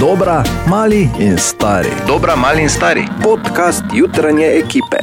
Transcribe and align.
Dobra, 0.00 0.42
mali 0.70 1.10
in 1.18 1.38
stari. 1.38 1.88
Dobra, 2.06 2.36
mali 2.36 2.62
in 2.62 2.68
stari. 2.68 3.02
Podcast 3.22 3.84
jutranje 3.94 4.46
ekipe. 4.46 4.96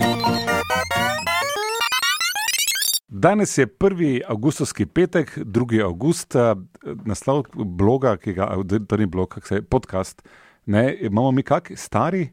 Danes 3.08 3.58
je 3.58 3.68
1. 3.68 4.22
avgustovski 4.28 4.86
petek, 4.86 5.38
2. 5.38 5.84
avgust, 5.84 6.36
eh, 6.36 6.56
naslov 7.06 7.44
bloga, 7.56 8.18
ki 8.18 8.34
ga, 8.34 8.56
to 8.88 8.98
ni 8.98 9.06
blog, 9.06 9.30
kak 9.30 9.48
se 9.48 9.56
je 9.56 9.62
podcast. 9.62 10.28
Ne, 10.66 10.98
imamo 11.02 11.32
mi 11.32 11.44
kak, 11.44 11.72
stari? 11.76 12.30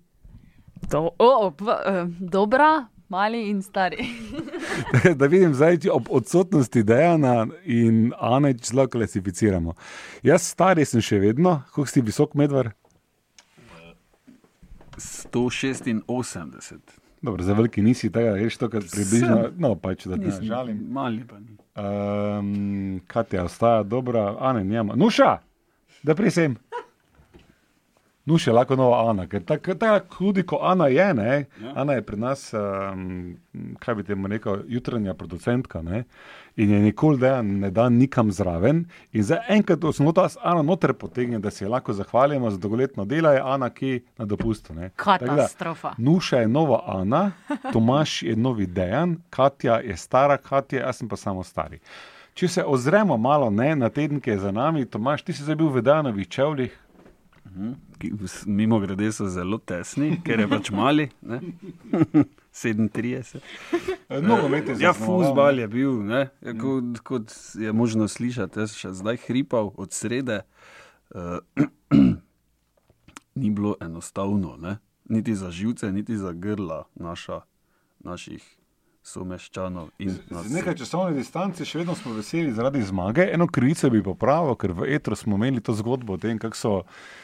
To, 0.91 1.11
o, 1.19 1.47
uh, 1.47 2.09
dobra, 2.21 2.87
mali 3.13 3.51
in 3.51 3.63
stari. 3.63 4.07
da 5.21 5.27
vidim 5.27 5.55
zdaj, 5.55 5.79
če 5.85 5.91
ob 5.93 6.09
odsotnosti 6.11 6.83
Dejana 6.89 7.47
in 7.65 8.13
Ane 8.17 8.55
zelo 8.65 8.87
klasificiramo. 8.89 9.75
Jaz 10.25 10.49
stari 10.55 10.85
sem 10.89 11.05
še 11.05 11.21
vedno, 11.21 11.59
kako 11.75 11.87
si 11.93 12.05
visok 12.05 12.35
medvar? 12.41 12.73
186. 14.97 17.03
Dobro, 17.23 17.45
za 17.47 17.55
veliki 17.55 17.83
nisi 17.83 18.11
tega, 18.13 18.33
veš 18.35 18.57
to, 18.59 18.69
kar 18.73 18.83
približno. 18.83 19.37
No, 19.63 19.77
pač 19.79 20.09
da 20.09 20.17
te 20.17 20.25
ne 20.25 20.31
Nisem 20.31 20.47
žalim. 20.49 20.81
Mali 20.91 21.23
pa 21.29 21.39
ni. 21.39 21.55
Um, 21.79 23.01
Katja 23.07 23.45
ostaja 23.47 23.85
dobra, 23.87 24.37
Ane 24.41 24.65
njema. 24.65 24.97
Nuša, 24.99 25.37
da 26.03 26.17
prisem. 26.19 26.57
Nuša 28.25 28.51
je 28.51 28.55
lahko 28.55 28.77
nova 28.77 29.11
Ana, 29.11 29.27
ker 29.27 29.43
tako 29.45 29.75
tak, 29.75 30.13
hudi 30.15 30.45
kot 30.47 30.61
Ana 30.63 30.87
je, 30.87 31.15
ne? 31.15 31.45
Ja. 31.63 31.73
Ana 31.75 31.93
je 31.93 32.03
pri 32.03 32.17
nas, 32.17 32.53
um, 32.55 33.35
kaj 33.83 33.95
bi 33.95 34.05
temu 34.07 34.29
rekel, 34.31 34.61
jutranja 34.69 35.15
producentka, 35.15 35.83
ne? 35.83 36.05
In 36.57 36.71
je 36.71 36.81
nikoli 36.81 37.19
da 37.19 37.43
ne 37.43 37.71
da 37.71 37.89
nikam 37.89 38.31
zraven. 38.33 38.85
In 39.13 39.23
za 39.23 39.41
enkrat, 39.49 39.81
ko 39.81 39.93
smo 39.93 40.13
to 40.13 40.29
Ana 40.43 40.63
noter 40.63 40.93
potegnili, 40.93 41.43
da 41.43 41.51
se 41.51 41.69
lahko 41.69 41.93
zahvalimo 41.93 42.51
za 42.51 42.59
dolgoletno 42.59 43.05
delo, 43.05 43.33
je 43.33 43.43
Ana 43.45 43.71
ki 43.71 44.01
na 44.19 44.25
dopustu. 44.25 44.75
ne. 44.75 44.91
Tako 44.97 45.25
da, 45.25 45.27
Katastrofa. 45.27 45.95
Nuša 45.99 46.39
je 46.39 46.49
nova 46.49 46.83
Ana, 46.87 47.33
Tomaš 47.73 48.23
je 48.23 48.37
novi 48.37 48.67
Dejan, 48.67 49.17
Katja 49.31 49.81
je 49.81 49.97
stara 49.97 50.37
Katja, 50.37 50.87
jaz 50.87 50.97
sem 50.97 51.09
pa 51.09 51.17
samo 51.17 51.43
stari. 51.43 51.79
Če 52.35 52.49
se 52.49 52.65
ozremo 52.65 53.17
malo 53.17 53.51
ne, 53.51 53.77
na 53.77 53.89
teden, 53.89 54.21
ki 54.21 54.31
je 54.31 54.39
za 54.39 54.53
nami, 54.53 54.87
Tomaš, 54.87 55.23
ti 55.23 55.33
si 55.33 55.43
zdaj 55.43 55.57
bil 55.57 55.69
v 55.69 55.83
Dejanovih 55.83 56.29
čevljih. 56.29 56.79
Mimo 58.47 58.81
grede 58.81 59.13
so 59.13 59.29
zelo 59.29 59.59
tesni, 59.59 60.17
ker 60.25 60.41
je 60.41 60.49
pač 60.49 60.71
mali. 60.71 61.09
ne. 61.23 61.41
37. 62.53 63.39
Nogomet 64.21 64.69
je 64.69 64.77
Ja, 64.79 64.93
zasnoval, 64.93 65.25
fuzbal 65.25 65.59
je 65.59 65.69
bil, 65.69 66.03
ne, 66.05 66.29
Ja, 66.41 66.53
kot, 66.59 66.99
kot 67.01 67.33
je 67.55 67.73
možno 67.73 68.09
slišati, 68.09 68.61
jaz 68.61 68.75
še 68.77 68.93
zdaj 68.93 69.17
hripal 69.25 69.73
od 69.77 69.93
srede. 69.93 70.43
Uh, 71.09 71.41
ni 73.41 73.51
bilo 73.51 73.77
enostavno, 73.81 74.57
ne? 74.61 74.79
niti 75.09 75.35
za 75.35 75.51
živce, 75.51 75.93
niti 75.93 76.17
za 76.17 76.33
grla 76.33 76.85
naša, 76.95 77.41
naših 78.01 78.62
someščanov. 79.03 79.91
in 79.99 80.15
nas 80.31 80.47
Z 80.47 80.55
nekaj 80.55 80.75
časovne 80.79 81.17
distance 81.17 81.65
še 81.65 81.79
vedno 81.79 81.95
smo 81.95 82.15
veseli 82.15 82.53
zaradi 82.55 82.83
zmage. 82.83 83.27
Eno 83.35 83.47
krivico 83.47 83.91
bi 83.91 84.03
popravil, 84.03 84.55
ker 84.55 84.73
v 84.73 84.87
Etru 84.95 85.17
smo 85.17 85.37
imeli 85.37 85.61
to 85.61 85.75
zgodbo 85.75 86.15
o 86.15 86.17
tem, 86.17 86.39
kako 86.39 86.57
so 86.57 86.73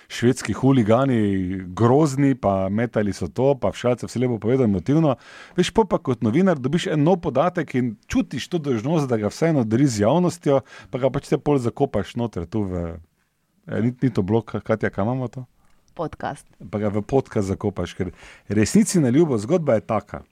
švedski 0.09 0.53
huligani 0.53 1.65
grozni, 1.75 2.35
pa 2.35 2.69
metali 2.69 3.13
so 3.13 3.29
to, 3.29 3.55
pa 3.55 3.71
všalce 3.71 4.07
vse 4.07 4.19
lepo 4.19 4.39
povedano, 4.39 4.69
emotivno. 4.69 5.17
Veš, 5.57 5.71
pol 5.71 5.87
pa 5.87 5.99
kot 5.99 6.23
novinar 6.23 6.59
dobiš 6.59 6.91
en 6.93 7.05
nov 7.05 7.21
podatek 7.23 7.75
in 7.75 7.97
čutiš 8.07 8.49
to 8.49 8.59
dožnost, 8.59 9.09
da 9.09 9.17
ga 9.17 9.31
vseeno 9.31 9.63
deli 9.65 9.87
z 9.87 10.03
javnostjo, 10.03 10.63
pa 10.91 10.99
ga 10.99 11.11
pač 11.11 11.31
te 11.31 11.39
pol 11.39 11.59
zakopaš 11.63 12.17
noter 12.17 12.47
tu 12.47 12.65
v. 12.67 12.99
eh, 13.69 13.81
Ni, 13.85 13.93
ni 14.03 14.11
to 14.11 14.23
blok, 14.23 14.57
Katja, 14.65 14.91
kam 14.91 15.07
imamo 15.07 15.29
to? 15.29 15.45
Podcast. 15.95 16.47
pa 16.71 16.79
ga 16.79 16.89
v 16.95 17.03
podcast 17.03 17.49
zakopaš. 17.51 17.95
Ker 17.99 18.11
resnici 18.49 19.01
na 19.03 19.11
ljubo 19.11 19.35
zgodba 19.39 19.75
je 19.75 19.81
taka, 19.81 20.23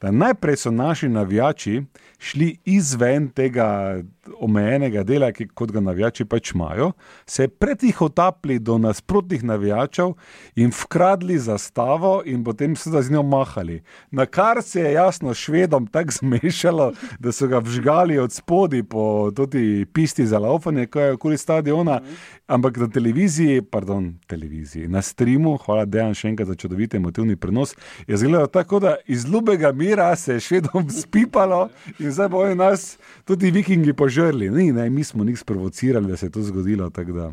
da 0.00 0.10
najprej 0.10 0.56
so 0.56 0.70
naši 0.70 1.08
navijači 1.08 1.82
šli 2.18 2.56
izven 2.64 3.28
tega 3.28 4.00
omejenega 4.40 5.02
dela, 5.04 5.30
ki 5.32 5.46
kot 5.54 5.72
ga 5.72 5.80
navijači 5.80 6.24
pač 6.24 6.52
imajo, 6.54 6.92
se 7.26 7.48
pretihotapli 7.48 8.58
do 8.58 8.78
nasprotnih 8.78 9.44
navijačev 9.44 10.12
in 10.56 10.72
vkradli 10.82 11.38
zastavo 11.38 12.22
in 12.24 12.44
potem 12.44 12.76
so 12.76 13.02
z 13.02 13.10
njo 13.10 13.22
mahali. 13.22 13.82
Na 14.10 14.26
kar 14.26 14.62
se 14.62 14.80
je 14.80 14.92
jasno 14.92 15.34
švedom 15.34 15.86
tako 15.86 16.10
zmešalo, 16.20 16.92
da 17.18 17.32
so 17.32 17.46
ga 17.46 17.58
vžgali 17.58 18.18
od 18.18 18.32
spodi 18.32 18.82
po 18.82 19.30
tudi 19.36 19.86
pisti 19.92 20.26
za 20.26 20.38
laufanje, 20.38 20.86
ko 20.86 21.00
je 21.00 21.12
okoli 21.12 21.38
stadiona, 21.38 22.00
ampak 22.46 22.76
na 22.76 22.88
televiziji, 22.88 23.62
pardon, 23.62 24.14
televiziji, 24.26 24.88
na 24.88 25.02
streamu, 25.02 25.56
hvala 25.64 25.84
Dejan 25.84 26.14
še 26.14 26.28
enkrat 26.28 26.48
za 26.48 26.54
čudovit 26.54 26.94
emotivni 26.94 27.36
prenos, 27.36 27.74
je 28.06 28.14
izgledalo 28.14 28.46
tako, 28.46 28.80
da 28.80 28.96
iz 29.06 29.24
ljubega 29.24 29.72
mira 29.72 29.89
se 30.16 30.32
je 30.32 30.40
švedom 30.40 30.90
spipalo 31.02 31.68
in 31.98 32.10
zdaj 32.10 32.28
bojo 32.28 32.54
nas 32.54 32.98
tudi 33.24 33.50
vikingi 33.50 33.92
požrli. 33.92 34.50
Ni, 34.50 34.72
ne, 34.72 34.90
mi 34.90 35.04
smo 35.04 35.24
njih 35.24 35.38
sprovocirali, 35.38 36.06
da 36.06 36.16
se 36.16 36.26
je 36.26 36.30
to 36.30 36.42
zgodilo. 36.42 36.90
Da, 36.90 37.32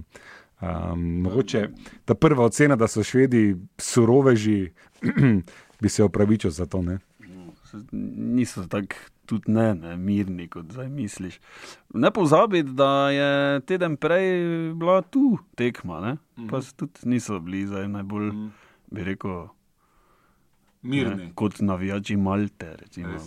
um, 0.61 1.21
mogoče 1.21 1.69
ta 2.05 2.13
prva 2.13 2.45
ocena, 2.45 2.75
da 2.75 2.87
so 2.87 3.03
švedi 3.03 3.55
suroveži, 3.77 4.71
bi 5.81 5.89
se 5.89 6.03
opravičil 6.03 6.51
za 6.51 6.65
to. 6.65 6.81
Ne? 6.81 6.99
niso 8.17 8.67
tako 8.67 8.95
tudi 9.25 9.51
ne, 9.51 9.75
ne, 9.75 9.97
mirni, 9.97 10.47
kot 10.47 10.71
zdaj 10.71 10.89
misliš. 10.89 11.39
Ne 11.93 12.11
pozabi, 12.11 12.63
da 12.63 13.09
je 13.09 13.59
teden 13.59 13.97
prej 13.97 14.47
bila 14.73 15.01
tu 15.01 15.37
tekma, 15.55 15.99
ne? 16.01 16.17
pa 16.49 16.61
se 16.61 16.75
tudi 16.75 16.99
niso 17.03 17.39
bili 17.39 17.65
zdaj 17.67 17.87
najbolj, 17.87 18.31
bi 18.91 19.03
rekel, 19.03 19.47
ne, 20.87 21.31
kot 21.35 21.59
navijači 21.59 22.15
Malte. 22.15 22.75
Recimo. 22.79 23.19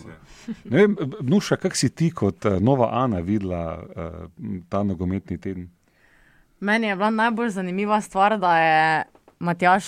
Ne 0.65 0.88
Nuša, 1.21 1.56
kak 1.56 1.76
si 1.76 1.88
ti 1.94 2.10
kot 2.10 2.44
uh, 2.44 2.59
nova 2.60 2.88
Ana 2.93 3.21
videla 3.21 3.82
uh, 3.82 4.62
ta 4.69 4.82
nogometni 4.82 5.38
teden? 5.38 5.69
Meni 6.60 6.87
je 6.87 6.97
bila 6.97 7.10
najbolj 7.10 7.48
zanimiva 7.50 8.00
stvar, 8.00 8.38
da 8.38 8.59
je 8.59 9.03
Matjaš 9.38 9.84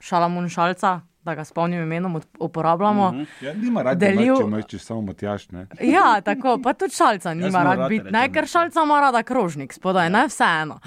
Šalamun 0.00 0.48
Šalca, 0.48 1.00
da 1.24 1.34
ga 1.34 1.44
spomnim 1.44 1.82
imenom, 1.82 2.16
ut- 2.16 2.36
uporabljamo. 2.38 3.12
Mm 3.12 3.18
-hmm. 3.18 3.26
Ja, 3.40 3.54
nima 3.54 3.82
rad, 3.82 3.98
Delil- 3.98 4.38
če 4.38 4.46
mečeš 4.46 4.82
samo 4.82 5.00
Matjaš. 5.00 5.50
Ne? 5.50 5.66
Ja, 5.80 6.20
tako, 6.20 6.58
pa 6.62 6.72
tudi 6.72 6.94
šalca 6.94 7.34
nima 7.34 7.58
mu 7.58 7.64
rad 7.64 7.88
biti, 7.88 8.10
ne, 8.10 8.32
ker 8.32 8.46
šalca 8.46 8.80
ima 8.84 9.00
rada 9.00 9.22
krožnik 9.22 9.72
spodaj, 9.72 10.10
ne 10.10 10.26
vseeno. 10.26 10.80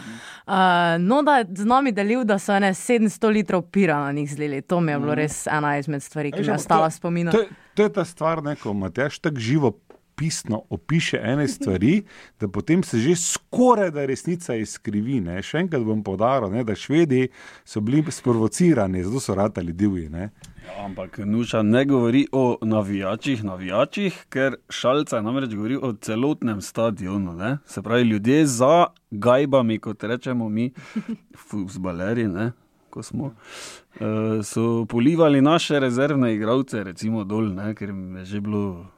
Uh, 0.47 0.53
no, 0.99 1.21
da 1.21 1.37
je 1.37 1.45
z 1.49 1.65
nami 1.65 1.91
delil, 1.91 2.23
da 2.23 2.39
so 2.39 2.53
ene 2.53 2.69
700 2.69 3.31
litrov 3.31 3.61
pira 3.61 3.99
na 3.99 4.11
njih 4.11 4.33
zlili. 4.35 4.61
To 4.61 4.79
mi 4.79 4.91
je 4.91 4.99
bilo 4.99 5.15
res 5.15 5.47
ena 5.47 5.77
izmed 5.77 6.03
stvari, 6.03 6.31
ki 6.31 6.39
mi 6.41 6.47
je 6.47 6.53
ostala 6.53 6.89
spominu. 6.89 7.31
To, 7.31 7.43
to 7.73 7.83
je 7.83 7.93
ta 7.93 8.05
stvar, 8.05 8.43
ne, 8.43 8.55
ko 8.55 8.73
Matjaš 8.73 9.19
tako 9.19 9.39
živo 9.39 9.71
pisno 10.15 10.61
opiše 10.69 11.19
ene 11.23 11.47
stvari, 11.47 12.03
da 12.39 12.47
potem 12.47 12.83
se 12.83 12.99
že 12.99 13.15
skoraj 13.15 13.91
da 13.91 14.05
resnica 14.05 14.55
izkrivi. 14.55 15.19
Ne. 15.21 15.41
Še 15.43 15.65
enkrat 15.65 15.83
bom 15.83 16.03
povdaril, 16.03 16.51
ne, 16.51 16.63
da 16.63 16.75
švedi 16.75 17.27
so 17.65 17.81
bili 17.81 18.03
sprovocirani, 18.11 19.03
zato 19.03 19.19
so 19.19 19.35
ratali 19.35 19.73
divji. 19.73 20.09
Ne. 20.09 20.29
Ja, 20.65 20.85
ampak 20.85 21.17
Nuša 21.17 21.61
ne 21.61 21.85
govori 21.85 22.25
o 22.31 22.57
navijačih, 22.61 23.43
navijačih, 23.43 24.25
ker 24.29 24.55
šalca 24.69 25.21
namreč 25.21 25.53
govori 25.53 25.77
o 25.77 25.93
celotnem 25.93 26.61
stadionu. 26.61 27.33
Ne? 27.33 27.57
Se 27.65 27.81
pravi, 27.81 28.03
ljudje 28.09 28.45
za 28.45 28.85
gajbami, 29.11 29.79
kot 29.79 30.03
rečemo 30.03 30.49
mi, 30.49 30.71
futbaleri, 31.49 32.27
ne? 32.27 32.51
ko 32.89 33.03
smo, 33.03 33.25
uh, 33.25 34.43
so 34.43 34.85
polivali 34.85 35.41
naše 35.41 35.79
rezervne 35.79 36.35
igralce, 36.35 36.83
recimo 36.83 37.23
dol, 37.23 37.51
ne? 37.51 37.73
ker 37.75 37.89
je 37.89 38.25
že 38.25 38.41
bilo. 38.41 38.94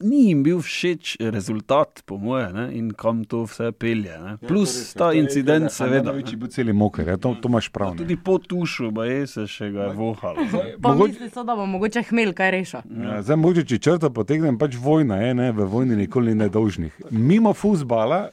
Ni 0.00 0.26
jim 0.28 0.42
bil 0.44 0.58
všeč 0.60 1.16
rezultat, 1.32 2.02
po 2.04 2.18
moje, 2.20 2.50
ne? 2.52 2.66
in 2.76 2.90
kam 2.92 3.22
to 3.24 3.46
vse 3.48 3.70
pelje. 3.72 4.12
Ne? 4.20 4.34
Plus 4.48 4.92
ta 4.92 5.12
incident, 5.16 5.72
seveda. 5.72 6.12
Največji 6.12 6.36
ne. 6.36 6.40
bil 6.42 6.48
cel 6.52 6.72
moker, 6.76 7.08
ja, 7.08 7.16
to, 7.16 7.32
to 7.40 7.48
imaš 7.48 7.70
prav. 7.72 7.94
ne. 7.94 8.02
Tudi 8.04 8.16
po 8.20 8.36
tušu, 8.38 8.90
ba 8.92 9.06
je 9.08 9.26
se 9.26 9.46
še 9.48 9.70
ga 9.72 9.88
je 9.88 9.94
vohalo. 9.96 10.44
ne. 10.44 10.76
Pa 10.76 10.92
mogoče- 10.92 11.30
so, 11.32 11.44
da 11.44 11.56
bo 11.56 11.64
mogoče 11.66 12.02
hmelj 12.10 12.34
kaj 12.36 12.50
rešil. 12.50 12.80
Ja, 13.00 13.22
zdaj, 13.22 13.36
mogoče, 13.36 13.64
če 13.64 13.78
črto 13.78 14.10
potegnem, 14.12 14.58
pač 14.60 14.76
vojna 14.76 15.16
je, 15.24 15.34
ne, 15.34 15.48
v 15.52 15.64
vojni 15.64 15.96
nikoli 15.96 16.34
ni 16.34 16.44
nedolžnih. 16.44 16.92
Mimo 17.10 17.54
futbala, 17.56 18.28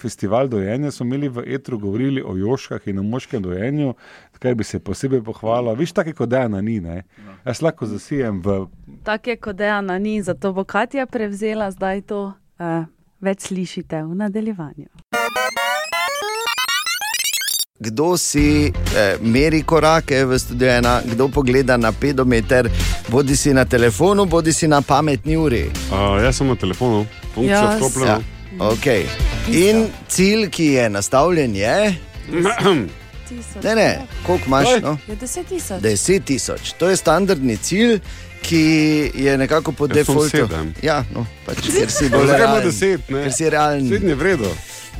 festival 0.00 0.48
dojenja 0.48 0.90
smo 0.90 1.06
imeli 1.06 1.28
v 1.28 1.44
Etru, 1.46 1.78
govorili 1.78 2.22
o 2.22 2.36
joškah 2.36 2.80
in 2.86 2.98
o 2.98 3.02
moškem 3.02 3.42
dojenju, 3.42 3.94
kar 4.38 4.54
bi 4.54 4.64
se 4.64 4.78
posebej 4.78 5.22
pohvalil. 5.22 5.74
Viš, 5.74 5.92
tako 5.92 6.12
kot 6.12 6.28
Dejana 6.28 6.60
ni, 6.60 6.80
ne. 6.80 7.02
Jaz 7.44 7.62
lahko 7.62 7.86
zasijem 7.86 8.42
v 8.42 8.66
Tako 9.04 9.30
je 9.30 9.36
kot 9.36 9.56
Dejana 9.56 9.98
ni, 9.98 10.22
zato 10.22 10.52
bo 10.52 10.64
Katja 10.64 11.06
prevzela 11.06 11.70
zdaj 11.70 12.02
to. 12.02 12.32
Uh, 12.58 12.84
več 13.24 13.48
slišite 13.48 14.02
v 14.04 14.14
nadaljevanju. 14.20 14.88
Kdo 17.84 18.14
si 18.16 18.70
eh, 18.70 19.16
meri 19.20 19.62
korake 19.66 20.22
v 20.24 20.38
studiu 20.38 20.70
ena, 20.70 21.00
kdo 21.04 21.28
pogleda 21.28 21.76
na 21.76 21.92
pedometer, 21.92 22.70
bodi 23.10 23.36
si 23.36 23.52
na 23.52 23.64
telefonu, 23.64 24.28
bodi 24.30 24.52
si 24.52 24.70
na 24.70 24.80
pametni 24.80 25.36
uri. 25.36 25.66
Uh, 25.90 26.22
jaz 26.22 26.38
sem 26.38 26.48
na 26.48 26.56
telefonu, 26.56 27.04
funkcija 27.34 27.64
Jaz- 27.66 27.76
vklopljena. 27.76 28.18
Ja. 28.54 28.70
Okay. 28.70 29.33
In 29.48 29.86
cilj, 30.08 30.48
ki 30.50 30.64
je 30.64 30.90
nastavljen, 30.90 31.56
je. 31.56 31.94
Ne, 33.62 33.74
ne, 33.74 34.06
koliko 34.26 34.44
imaš? 34.46 34.66
No? 34.82 34.98
Je 35.08 35.16
10 35.16 35.44
tisoč. 35.48 35.82
10 35.82 36.24
tisoč. 36.24 36.72
To 36.78 36.88
je 36.88 36.96
standardni 36.96 37.56
cilj, 37.56 38.00
ki 38.42 39.10
je 39.14 39.38
nekako 39.38 39.72
po 39.72 39.84
imam 39.84 39.94
defaultu. 39.94 40.48
Ja, 40.82 41.04
no, 41.14 41.26
pač, 41.46 41.56
ker 41.78 41.90
si 41.90 42.08
bolj 42.08 42.32
realen. 42.32 42.72
Ker 43.08 43.32
si 43.32 43.50
realen. 43.50 43.88
Srednje 43.88 44.14
vredo. 44.14 44.50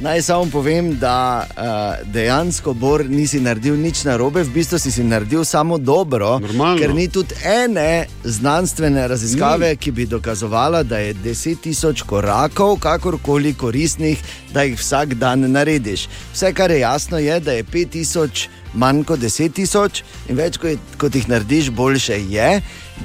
Naj 0.00 0.23
samo 0.23 0.46
povem, 0.50 0.96
da 0.99 1.46
uh, 1.56 2.12
dejansko 2.12 2.73
Bor 2.73 3.05
nisi 3.08 3.41
naredil 3.41 3.76
nič 3.79 4.02
narobe, 4.05 4.43
v 4.43 4.50
bistvu 4.50 4.79
si, 4.79 4.91
si 4.91 5.05
naredil 5.05 5.44
samo 5.44 5.79
dobro, 5.79 6.38
Normalno. 6.43 6.79
ker 6.79 6.94
ni 6.94 7.06
tudi 7.08 7.35
ene 7.44 8.06
znanstvene 8.25 9.08
raziskave, 9.08 9.70
ni. 9.70 9.76
ki 9.76 9.91
bi 9.91 10.06
dokazovala, 10.06 10.82
da 10.82 10.99
je 10.99 11.14
10 11.14 11.61
tisoč 11.61 12.02
korakov, 12.02 12.76
kakorkoli 12.82 13.55
koristnih, 13.55 14.19
da 14.52 14.62
jih 14.67 14.75
vsak 14.79 15.14
dan 15.14 15.46
narediš. 15.52 16.08
Vse, 16.32 16.52
kar 16.52 16.70
je 16.70 16.81
jasno, 16.81 17.19
je, 17.19 17.41
da 17.41 17.52
je 17.52 17.64
5 17.64 17.88
tisoč 17.88 18.49
manj 18.75 19.05
kot 19.05 19.20
10 19.23 19.52
tisoč 19.55 20.02
in 20.29 20.37
več 20.37 20.58
kot, 20.58 20.99
kot 20.99 21.14
jih 21.14 21.29
narediš, 21.31 21.70
boljše 21.70 22.19
je. 22.35 22.50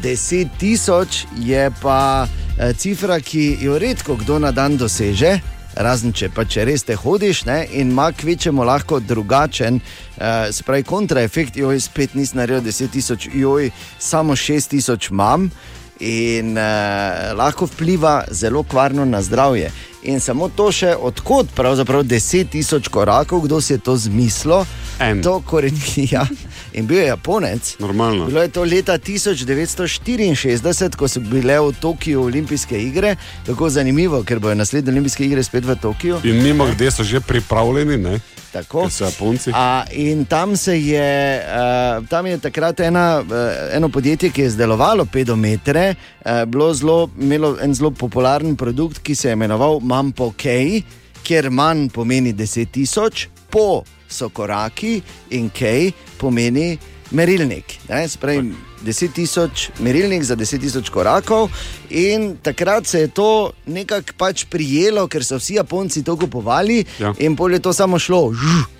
10 0.02 0.58
tisoč 0.58 1.26
je 1.38 1.70
pa 1.82 2.26
eh, 2.58 2.74
cifra, 2.74 3.20
ki 3.22 3.58
jo 3.62 3.78
redko 3.78 4.18
kdo 4.18 4.40
na 4.40 4.52
dan 4.52 4.78
doseže. 4.78 5.59
Razen 5.76 6.14
če 6.14 6.32
pa 6.34 6.46
če 6.50 6.66
res 6.66 6.84
te 6.88 6.96
hodiš 6.98 7.44
ne, 7.46 7.62
in 7.72 7.92
ima 7.94 8.10
kvečemo 8.12 8.66
lahko 8.66 9.00
drugačen, 9.00 9.80
uh, 9.80 10.50
se 10.52 10.66
pravi 10.66 10.84
kontraefekt, 10.84 11.58
joj, 11.58 11.80
spet 11.82 12.16
nisem 12.18 12.42
naredil 12.42 12.72
10 12.72 12.94
tisoč, 12.96 13.30
joj, 13.34 13.70
samo 14.00 14.36
6 14.36 14.74
tisoč 14.76 15.12
imam 15.14 15.50
in 16.00 16.56
uh, 16.58 17.32
lahko 17.38 17.68
vpliva 17.68 18.24
zelo 18.32 18.64
kvarno 18.64 19.06
na 19.06 19.22
zdravje. 19.22 19.72
In 20.04 20.20
samo 20.24 20.48
to 20.56 20.70
še 20.72 20.94
odkot, 20.96 21.52
pravzaprav 21.56 22.06
10 22.08 22.54
tisoč 22.56 22.88
korakov, 22.88 23.44
kdo 23.44 23.60
si 23.62 23.74
je 23.76 23.82
to 23.84 23.98
zmislil. 24.00 24.64
En. 25.00 25.24
To 25.24 25.40
koreni, 25.46 26.08
ja. 26.12 26.24
In 26.74 26.88
bil 26.88 26.98
je 26.98 27.06
Japonec. 27.06 27.76
Normalno. 27.80 28.26
Bilo 28.26 28.42
je 28.42 28.48
to 28.48 28.64
leta 28.64 28.98
1964, 28.98 30.96
ko 30.96 31.08
so 31.08 31.20
bile 31.20 31.60
v 31.60 31.72
Tokiu 31.82 32.24
olimpijske 32.24 32.78
igre. 32.78 33.16
Tako 33.46 33.70
zanimivo, 33.70 34.24
ker 34.24 34.40
bodo 34.40 34.56
naslednje 34.56 34.92
olimpijske 34.92 35.26
igre 35.26 35.44
spet 35.44 35.66
v 35.66 35.76
Tokiu. 35.82 36.20
In 36.24 36.44
mimo 36.44 36.68
kde 36.70 36.92
so 36.92 37.04
že 37.04 37.20
pripravljeni, 37.20 37.98
ne? 37.98 38.20
Tako. 38.52 38.82
Ker 38.82 38.92
so 38.92 39.06
Japonci. 39.06 39.52
A, 39.54 39.86
in 39.92 40.26
tam, 40.26 40.54
je, 40.66 41.42
uh, 41.42 42.08
tam 42.08 42.26
je 42.26 42.38
takrat 42.38 42.80
ena, 42.80 43.22
uh, 43.22 43.76
eno 43.76 43.90
podjetje, 43.90 44.30
ki 44.30 44.42
je 44.42 44.48
izdelovalo 44.48 45.06
pedometre, 45.06 45.96
uh, 45.96 46.46
bilo 46.46 46.74
zelo, 46.74 47.10
imelo 47.20 47.58
en 47.62 47.74
zelo 47.74 47.92
popularen 47.92 48.56
produkt, 48.56 49.00
ki 49.00 49.16
se 49.16 49.30
je 49.30 49.34
imenoval 49.34 49.80
Mampo 49.80 50.34
K, 50.38 50.82
kjer 51.24 51.50
manj 51.50 51.90
pomeni 51.94 52.34
10 52.34 52.66
tisoč, 52.72 53.28
po 53.50 53.84
so 54.10 54.30
koraki 54.30 55.02
in 55.30 55.50
K 55.50 55.92
pomeni 56.18 56.78
merilnik. 57.12 57.66
Ne, 57.90 58.08
se 58.08 58.18
pravi, 58.18 58.52
10 58.86 59.14
tisoč 59.14 59.70
merilnik 59.80 60.24
za 60.24 60.36
10 60.36 60.60
tisoč 60.60 60.90
korakov, 60.90 61.50
in 61.90 62.38
takrat 62.38 62.88
se 62.88 63.00
je 63.00 63.08
to 63.08 63.30
nekako 63.66 64.14
pač 64.18 64.46
prijelo, 64.46 65.08
ker 65.08 65.24
so 65.26 65.38
vsi 65.38 65.54
Japonci 65.56 66.04
to 66.04 66.16
kupovali, 66.16 66.86
Ja. 67.00 67.14
in 67.18 67.36
pol 67.36 67.52
je 67.52 67.60
to 67.60 67.74
samo 67.74 68.00
šlo. 68.00 68.34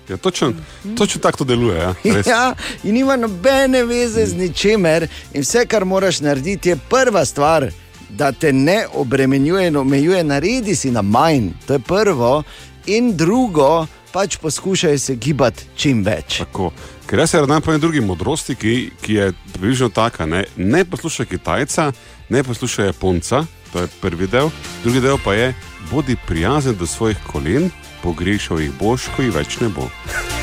Ja, 0.08 0.16
točno, 0.16 0.52
točno 0.96 1.20
tako 1.20 1.38
to 1.38 1.44
deluje. 1.44 1.76
Ja, 1.78 1.94
res. 2.14 2.26
Ja, 2.26 2.54
in 2.84 2.94
nima 2.94 3.16
nobene 3.16 3.84
veze 3.84 4.26
z 4.26 4.36
ničemer, 4.36 5.08
in 5.34 5.42
vse, 5.42 5.66
kar 5.66 5.84
moraš 5.84 6.20
narediti, 6.20 6.68
je 6.68 6.78
prva 6.88 7.24
stvar, 7.24 7.70
da 8.10 8.32
te 8.32 8.52
ne 8.52 8.86
obremenjuje 8.94 9.66
in 9.68 9.76
omejuje, 9.76 10.24
naredi 10.24 10.76
si 10.76 10.90
na 10.90 11.02
manj, 11.02 11.50
to 11.66 11.72
je 11.72 11.78
prvo, 11.78 12.42
in 12.86 13.16
drugo, 13.16 13.86
pač 14.12 14.36
poskušaj 14.36 14.98
se 14.98 15.14
gibati 15.14 15.64
čim 15.76 16.02
več. 16.04 16.38
Tako. 16.38 16.70
Ker 17.06 17.18
jaz 17.18 17.30
se 17.30 17.40
radim 17.40 17.62
po 17.62 17.72
eni 17.72 17.80
drugi 17.80 18.00
modrosti, 18.00 18.54
ki, 18.54 18.74
ki 19.02 19.14
je 19.14 19.32
približno 19.52 19.88
taka. 19.88 20.26
Ne, 20.26 20.44
ne 20.56 20.84
poslušaj 20.84 21.26
Kitajca, 21.26 21.92
ne 22.28 22.42
poslušaj 22.42 22.86
Japonca, 22.86 23.44
to 23.72 23.80
je 23.82 23.88
prvi 24.00 24.26
del. 24.26 24.50
Drugi 24.84 25.00
del 25.00 25.18
pa 25.24 25.34
je, 25.34 25.54
bodi 25.90 26.16
prijazen 26.26 26.76
do 26.78 26.86
svojih 26.86 27.18
kolen, 27.26 27.70
pogrešal 28.02 28.60
jih 28.60 28.72
boš, 28.78 29.10
ko 29.16 29.26
jih 29.26 29.34
več 29.34 29.58
ne 29.60 29.68
bo. 29.68 29.88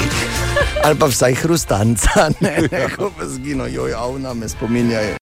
Ali 0.85 0.99
pa 0.99 1.07
vsaj 1.07 1.33
hrustanca, 1.43 2.29
ne, 2.43 2.57
ne, 2.71 2.87
ko 2.95 3.11
pa 3.17 3.27
zgino, 3.27 3.67
joj, 3.67 3.93
avna 3.93 4.33
me 4.33 4.49
spominjajo. 4.49 5.15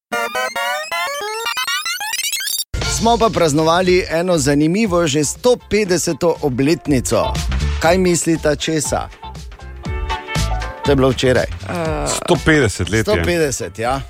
Smo 2.97 3.17
pa 3.17 3.29
praznovali 3.29 4.05
eno 4.09 4.37
zanimivo, 4.37 5.07
že 5.07 5.19
150. 5.19 6.33
obletnico. 6.41 7.54
Kaj 7.85 7.97
mislite, 7.97 8.55
česa? 8.55 9.09
To 10.85 10.91
je 10.91 10.95
bilo 10.95 11.09
včeraj. 11.09 11.45
150 12.29 12.91
let. 12.91 13.07
Je. 13.07 13.23
150, 13.23 13.79
ja. 13.79 14.01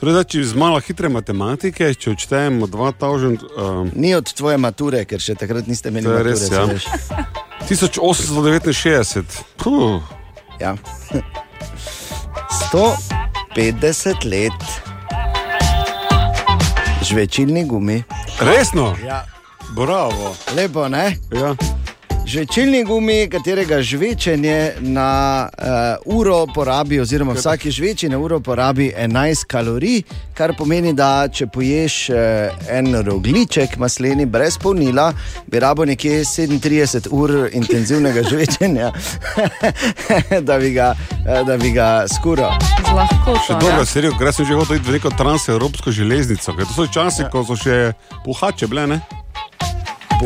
Torej, 0.00 0.14
da, 0.14 0.22
če 0.24 0.44
z 0.44 0.54
malo 0.54 0.78
hitre 0.80 1.08
matematike, 1.10 1.90
če 1.94 2.10
odštejemo 2.10 2.66
2000, 2.66 3.42
um, 3.58 3.90
Ni 3.94 4.14
od 4.14 4.30
tvoje 4.32 4.56
mature, 4.58 5.02
ker 5.04 5.18
še 5.18 5.34
takrat 5.34 5.66
niste 5.66 5.90
imeli 5.90 6.06
je 6.06 6.12
mature. 6.12 6.30
res, 6.30 6.40
ja. 6.42 6.48
saj 6.54 6.66
veš. 6.70 6.86
1869. 7.66 9.42
Puh, 9.58 9.98
Ja. 10.60 10.76
150 12.70 14.24
let. 14.24 14.62
Žvečilni 17.02 17.66
gumi. 17.66 18.02
resno, 18.40 18.94
Ja. 19.04 19.24
bravo. 19.74 20.36
Lepo, 20.54 20.88
ne? 20.88 21.16
Ja. 21.34 21.54
Žvečilni 22.26 22.84
gumi, 22.84 23.28
katerega 23.30 23.82
žvečenje 23.82 24.72
na 24.80 25.48
uh, 25.58 26.18
uro 26.18 26.46
porabi, 26.54 27.00
oziroma 27.00 27.32
vsake 27.32 27.70
žvečenje 27.70 28.12
na 28.12 28.18
uro 28.18 28.40
porabi 28.40 28.92
11 28.98 29.46
kalorij, 29.46 30.02
kar 30.34 30.54
pomeni, 30.58 30.92
da 30.92 31.28
če 31.28 31.46
poješ 31.46 31.96
uh, 32.10 32.16
en 32.68 33.02
rogliček 33.02 33.76
masleni 33.78 34.26
brez 34.26 34.58
polnila, 34.58 35.12
bi 35.46 35.60
rabo 35.60 35.84
nekje 35.84 36.20
37 36.24 37.08
ur 37.10 37.48
intenzivnega 37.52 38.22
žvečenja, 38.22 38.92
da 40.48 40.58
bi 40.58 40.70
ga, 40.76 40.92
uh, 40.94 41.46
da 41.46 41.56
bi 41.56 41.72
ga 41.72 42.04
skural. 42.08 42.54
Z 42.60 42.94
lahkoto. 42.94 43.40
Še 43.46 43.58
dobro, 43.64 43.86
serijo, 43.86 44.12
ker 44.18 44.30
jaz 44.30 44.38
sem 44.38 44.46
že 44.46 44.60
hotel 44.60 44.78
iti 44.78 44.88
v 44.92 44.98
neko 44.98 45.16
transevropsko 45.18 45.90
železnico, 45.90 46.54
ker 46.54 46.68
to 46.68 46.76
so 46.76 46.86
časi, 46.92 47.26
ko 47.32 47.42
so 47.48 47.58
še 47.58 47.80
puhače 48.24 48.70
bile, 48.70 48.86
ne? 48.94 49.19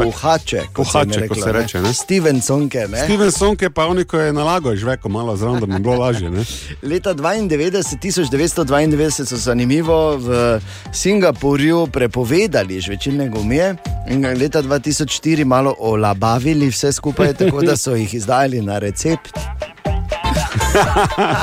Pohače, 0.03 0.61
kot 0.73 0.87
Pohače, 0.87 1.21
je 1.21 1.29
kot 1.29 1.39
reklo, 1.39 1.45
se 1.45 1.53
reče, 1.53 1.81
ne. 1.81 1.95
Stevensonke. 1.95 2.87
Ne? 2.89 3.05
Steven 3.05 3.33
Sonke 3.33 3.71
pa 3.71 3.87
oni, 3.87 4.05
ko 4.05 4.19
je 4.19 4.33
nalagal 4.33 4.77
žveko 4.77 5.09
malo 5.09 5.37
zraven, 5.37 5.61
da 5.61 5.67
bi 5.67 5.83
bilo 5.83 5.95
lažje, 5.95 6.31
ne? 6.31 6.45
Leta 6.91 7.15
92, 7.15 7.99
1992 8.03 9.25
so 9.25 9.37
zanimivo 9.37 10.17
v 10.17 10.61
Singapurju 10.93 11.87
prepovedali 11.87 12.81
žvečilne 12.81 13.29
gumije 13.29 13.77
in 14.09 14.27
leta 14.27 14.63
2004 14.63 15.45
malo 15.45 15.75
olabavili 15.79 16.69
vse 16.69 16.93
skupaj, 16.93 17.35
tako 17.41 17.63
da 17.63 17.77
so 17.77 17.95
jih 17.95 18.15
izdajali 18.15 18.63
na 18.63 18.79
recept. 18.79 19.39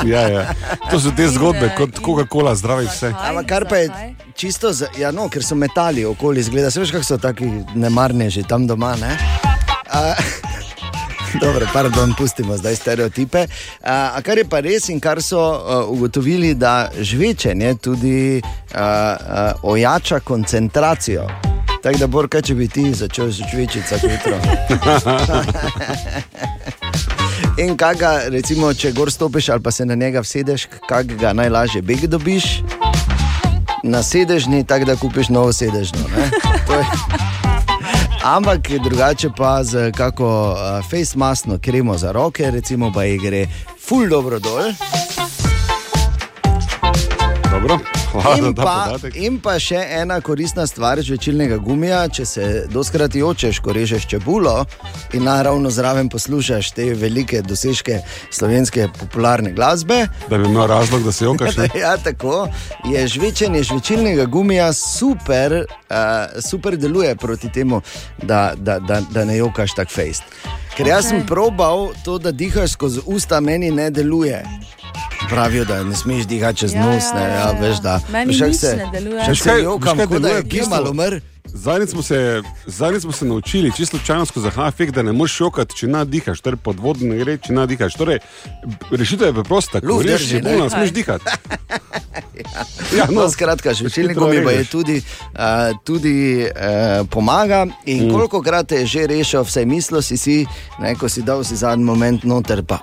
Ja, 0.06 0.28
ja. 0.28 0.54
To 0.90 1.00
so 1.00 1.10
te 1.16 1.28
zgodbe, 1.28 1.70
kot 1.76 1.90
Coca-Cola 2.04 2.54
zdravi 2.54 2.86
vse. 2.86 3.14
Ampak 3.16 3.46
kar 3.46 3.64
pa 3.68 3.76
je 3.76 4.14
čisto, 4.36 4.72
za, 4.72 4.88
ja, 4.98 5.10
no, 5.10 5.28
ker 5.28 5.44
so 5.44 5.54
metali 5.54 6.04
okoli, 6.04 6.42
zgleda 6.42 6.70
veš, 6.74 6.90
kako 6.90 7.04
so 7.04 7.18
taki 7.18 7.48
nemarni 7.74 8.30
že 8.30 8.42
tam 8.48 8.66
doma. 8.66 8.96
Ne? 8.96 9.16
A, 9.90 10.14
Dobro, 11.40 11.66
pardon, 11.72 12.14
pustimo 12.18 12.56
zdaj 12.56 12.76
stereotipe. 12.76 13.46
A, 13.82 14.12
a 14.14 14.22
kar 14.22 14.38
je 14.38 14.44
pa 14.44 14.60
res 14.60 14.88
in 14.92 15.00
kar 15.00 15.22
so 15.22 15.40
uh, 15.40 15.88
ugotovili, 15.88 16.54
da 16.54 16.90
žvečenje 17.00 17.74
tudi 17.74 18.42
uh, 18.42 18.78
uh, 18.78 18.84
ojača 19.62 20.20
koncentracijo. 20.20 21.28
Tako 21.82 21.98
da, 21.98 22.06
Bor, 22.06 22.28
kaj 22.28 22.42
če 22.42 22.54
bi 22.54 22.68
ti 22.68 22.92
začel 22.94 23.30
žvečiti 23.30 23.80
vsako 23.86 24.06
jutro? 24.06 24.36
In 27.62 27.76
kaj 27.76 27.94
ga, 28.00 28.12
recimo, 28.32 28.74
če 28.74 28.92
gor 28.96 29.10
stopiš 29.12 29.48
ali 29.48 29.62
pa 29.62 29.70
se 29.70 29.84
na 29.86 29.94
njega 29.94 30.20
vsedeš, 30.20 30.68
kaj 30.88 31.04
ga 31.04 31.32
najlažje 31.32 31.82
beg 31.82 32.06
dobiš? 32.06 32.62
Na 33.82 34.02
sedežni, 34.02 34.64
tako 34.64 34.84
da 34.84 34.96
kupiš 34.96 35.28
novo 35.28 35.52
sedežno. 35.52 35.98
Ampak 38.24 38.70
drugače 38.84 39.28
pa 39.36 39.64
z 39.64 39.92
kako 39.92 40.50
uh, 40.50 40.90
face 40.90 41.18
maskno 41.18 41.58
kremo 41.58 41.98
za 41.98 42.12
roke, 42.12 42.50
recimo 42.50 42.92
pa 42.94 43.04
ji 43.04 43.18
gre 43.18 43.46
ful 43.88 44.08
dobro 44.08 44.38
dol. 44.38 44.62
Dobro, 47.50 47.78
Hvala 48.12 48.36
In 48.36 48.54
pa, 48.54 48.96
in 49.14 49.38
pa 49.40 49.54
še 49.62 49.78
ena 50.00 50.18
koristna 50.20 50.66
stvar 50.68 51.00
žvečilnega 51.00 51.56
gumija, 51.62 52.02
če 52.12 52.24
se 52.28 52.48
doskrat 52.72 53.14
jočeš, 53.16 53.60
ko 53.64 53.72
režeš 53.72 54.06
čebulo 54.10 54.66
in 55.16 55.24
naravno 55.24 55.70
zraven 55.70 56.10
poslušaš 56.12 56.72
te 56.76 56.90
velike 56.98 57.42
dosežke 57.46 58.02
slovenske 58.30 58.88
popularne 58.98 59.52
glasbe. 59.56 60.06
Da 60.28 60.38
bi 60.38 60.48
imel 60.50 60.66
razlog, 60.66 61.06
da 61.08 61.12
se 61.12 61.24
jokaš. 61.24 61.56
Ja, 61.82 61.96
tako 61.96 62.48
je 62.90 63.06
žvečenje 63.08 63.62
žvečilnega 63.62 64.26
gumija 64.26 64.72
super, 64.72 65.64
uh, 65.64 66.42
super 66.50 66.76
deluje 66.76 67.16
proti 67.16 67.48
temu, 67.52 67.80
da, 68.22 68.52
da, 68.56 68.78
da, 68.78 69.00
da 69.10 69.24
ne 69.24 69.36
jokaš 69.36 69.74
tako 69.74 69.92
fejst. 69.92 70.22
Ker 70.76 70.88
jaz 70.88 71.08
sem 71.08 71.26
probal 71.26 71.90
to, 72.04 72.18
da 72.18 72.32
dihaš 72.32 72.76
skozi 72.76 73.00
usta, 73.06 73.40
meni 73.40 73.70
ne 73.70 73.90
deluje. 73.90 74.44
Pravijo, 75.28 75.64
da 75.64 75.84
ne 75.84 75.96
smeš 75.96 76.26
dihati 76.26 76.58
čez 76.58 76.74
Ja, 76.74 76.86
nos. 76.86 77.02
ja, 77.04 77.14
Ne, 77.14 77.20
ja, 77.22 77.28
ja, 77.28 77.38
ja. 77.46 77.60
veš, 77.60 77.78
da, 77.78 78.00
Meni 78.10 78.32
Veš, 78.32 78.56
se- 78.56 78.76
ne 78.76 78.86
deluje. 78.92 79.24
Še 79.26 79.44
kaj- 79.44 79.62
jokam, 79.62 79.96
kaj 79.96 80.04
je 80.04 80.08
deluje 80.08 80.32
v 80.32 80.44
bistvu? 80.44 80.58
gimal 80.60 80.88
umr. 80.88 81.20
Zadnjič 81.46 81.90
smo, 81.90 82.02
se- 82.02 82.42
smo 83.00 83.12
se 83.12 83.24
naučili, 83.24 83.70
čisto 83.70 83.96
slučajno 83.98 84.26
skozi 84.26 84.48
HFK, 84.50 84.90
da 84.90 85.02
ne 85.02 85.12
moreš 85.12 85.40
jokati, 85.40 85.76
če 85.76 85.86
nadihaš, 85.88 86.40
torej 86.40 86.56
pod 86.58 86.80
vodo 86.80 87.04
ne 87.04 87.16
gre, 87.16 87.38
če 87.38 87.52
nadihaš. 87.52 87.94
Torej, 87.94 88.18
rešitev 88.90 89.26
je 89.26 89.32
preprosta, 89.32 89.80
ko 89.80 89.86
Luft 89.86 90.06
greš 90.06 90.20
drži, 90.22 90.42
ne? 90.42 90.70
smeš 90.70 90.90
dihati. 90.90 91.24
Ja, 92.92 93.06
No, 93.06 93.22
no, 93.22 93.30
skratka, 93.30 93.72
žvečilni 93.72 94.14
gumi 94.14 94.44
pa 94.44 94.50
je 94.50 94.64
tudi, 94.64 94.96
uh, 94.98 95.40
tudi 95.84 96.14
uh, 96.42 96.50
pomaga. 97.06 97.66
In 97.86 98.06
mm. 98.06 98.12
koliko 98.12 98.42
krat 98.42 98.72
je 98.72 98.86
že 98.86 99.06
rešil, 99.06 99.42
vse 99.42 99.64
mislil 99.64 100.02
si, 100.02 100.16
si 100.16 100.46
ne, 100.78 100.94
ko 100.94 101.08
si 101.08 101.22
dal 101.22 101.44
si 101.44 101.56
zadnji 101.56 101.84
moment 101.84 102.24
noter, 102.24 102.62
pa 102.62 102.80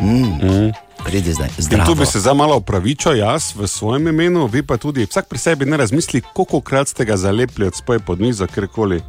mm, 0.00 0.22
mm. 0.42 0.72
pridi 1.04 1.32
zdaj. 1.32 1.48
In 1.48 1.54
Zdravo. 1.58 1.86
tu 1.86 1.94
bi 1.94 2.06
se 2.06 2.20
zdaj 2.20 2.34
malo 2.34 2.56
opravičil 2.56 3.16
jaz 3.16 3.52
v 3.54 3.66
svojem 3.66 4.08
imenu, 4.08 4.46
vi 4.46 4.62
pa 4.62 4.76
tudi 4.76 5.06
vsak 5.06 5.28
pri 5.28 5.38
sebi 5.38 5.64
ne 5.64 5.76
razmisli, 5.76 6.22
koliko 6.32 6.60
krat 6.60 6.88
ste 6.88 7.04
ga 7.04 7.16
zalepili 7.16 7.66
od 7.66 7.74
spoje 7.74 7.98
pod 7.98 8.20
mizo, 8.20 8.46
kjerkoli. 8.46 9.00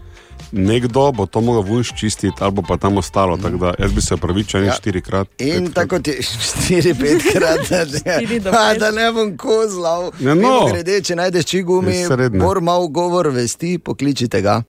Nekdo 0.52 1.12
bo 1.12 1.26
to 1.26 1.42
mogel 1.42 1.62
vunš 1.64 1.92
čistiti, 1.96 2.38
ali 2.40 2.56
pa 2.62 2.78
tam 2.78 2.98
ostalo. 2.98 3.38
Tako 3.38 3.58
da 3.58 3.74
jaz 3.80 3.92
bi 3.92 4.02
se 4.02 4.14
opravičil 4.14 4.60
Ja. 4.60 4.66
ja. 4.66 4.74
štirikrat. 4.74 5.28
In 5.38 5.48
petkrat. 5.56 5.74
tako 5.74 6.00
ti 6.00 6.14
štiri, 6.44 6.94
petkrat, 6.94 7.60
da, 7.70 7.86
Štiri 7.86 8.40
do 8.40 8.52
ne, 8.52 8.58
a, 8.58 8.70
pet. 8.70 8.80
da 8.80 8.92
ne 8.92 9.12
bom 9.12 9.38
kozlal. 9.38 10.12
Ja, 10.20 10.36
no. 10.36 10.68
Grede, 10.68 11.02
če 11.02 11.16
najdeš 11.16 11.46
čigumi, 11.46 11.96
Je 11.96 12.06
srednje. 12.08 12.40
mor 12.40 12.62
mal 12.62 12.88
govor 12.88 13.28
vesti, 13.28 13.78
pokličite 13.78 14.42
ga. 14.42 14.62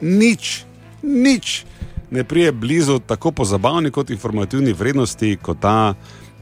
nič, 0.00 0.64
nič 1.02 1.64
ne 2.14 2.24
prije 2.24 2.52
blizu 2.54 2.98
tako 3.00 3.30
po 3.32 3.44
zabavni 3.44 3.90
kot 3.90 4.10
informativni 4.10 4.72
vrednosti, 4.72 5.36
kot 5.36 5.60
ta 5.60 5.94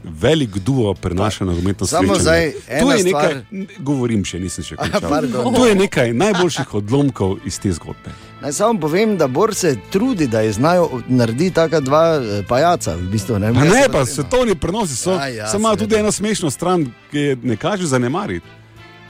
velik 0.05 0.57
duo 0.57 0.93
prenaša 0.93 1.45
nogometno 1.45 1.87
Samo 1.87 2.15
srečanje. 2.15 2.21
zdaj 2.21 2.43
ena 2.71 2.93
je 2.93 3.03
nekaj, 3.03 3.29
stvar. 3.29 3.43
govorim 3.79 4.25
še, 4.25 4.39
nisem 4.39 4.63
še 4.63 4.75
končal. 4.77 5.53
Tu 5.53 5.65
je 5.65 5.75
nekaj 5.77 6.13
najboljših 6.13 6.73
odlomkov 6.73 7.37
iz 7.45 7.55
te 7.57 7.71
zgodbe. 7.71 8.11
Naj 8.41 8.51
samo 8.51 8.79
povem, 8.79 9.17
da 9.17 9.27
Bor 9.29 9.55
se 9.55 9.77
trudi, 9.89 10.27
da 10.27 10.51
znajo 10.51 10.89
narediti 11.07 11.53
taka 11.53 11.79
dva 11.79 12.03
eh, 12.15 12.43
pajaca. 12.43 12.95
V 12.95 13.07
bistvu, 13.07 13.39
ne, 13.39 13.53
Pa 13.53 13.63
ne, 13.63 13.85
pa 13.89 14.05
svetovni 14.05 14.55
prenosi 14.55 14.95
so. 14.95 15.11
Ja, 15.13 15.27
ja, 15.29 15.47
Samo 15.47 15.61
ima 15.61 15.75
tudi 15.77 15.95
eno 15.95 16.11
smešno 16.11 16.51
stran, 16.51 16.83
ki 17.11 17.17
je 17.19 17.37
ne 17.37 17.55
kaže 17.57 17.85
zanemariti. 17.85 18.45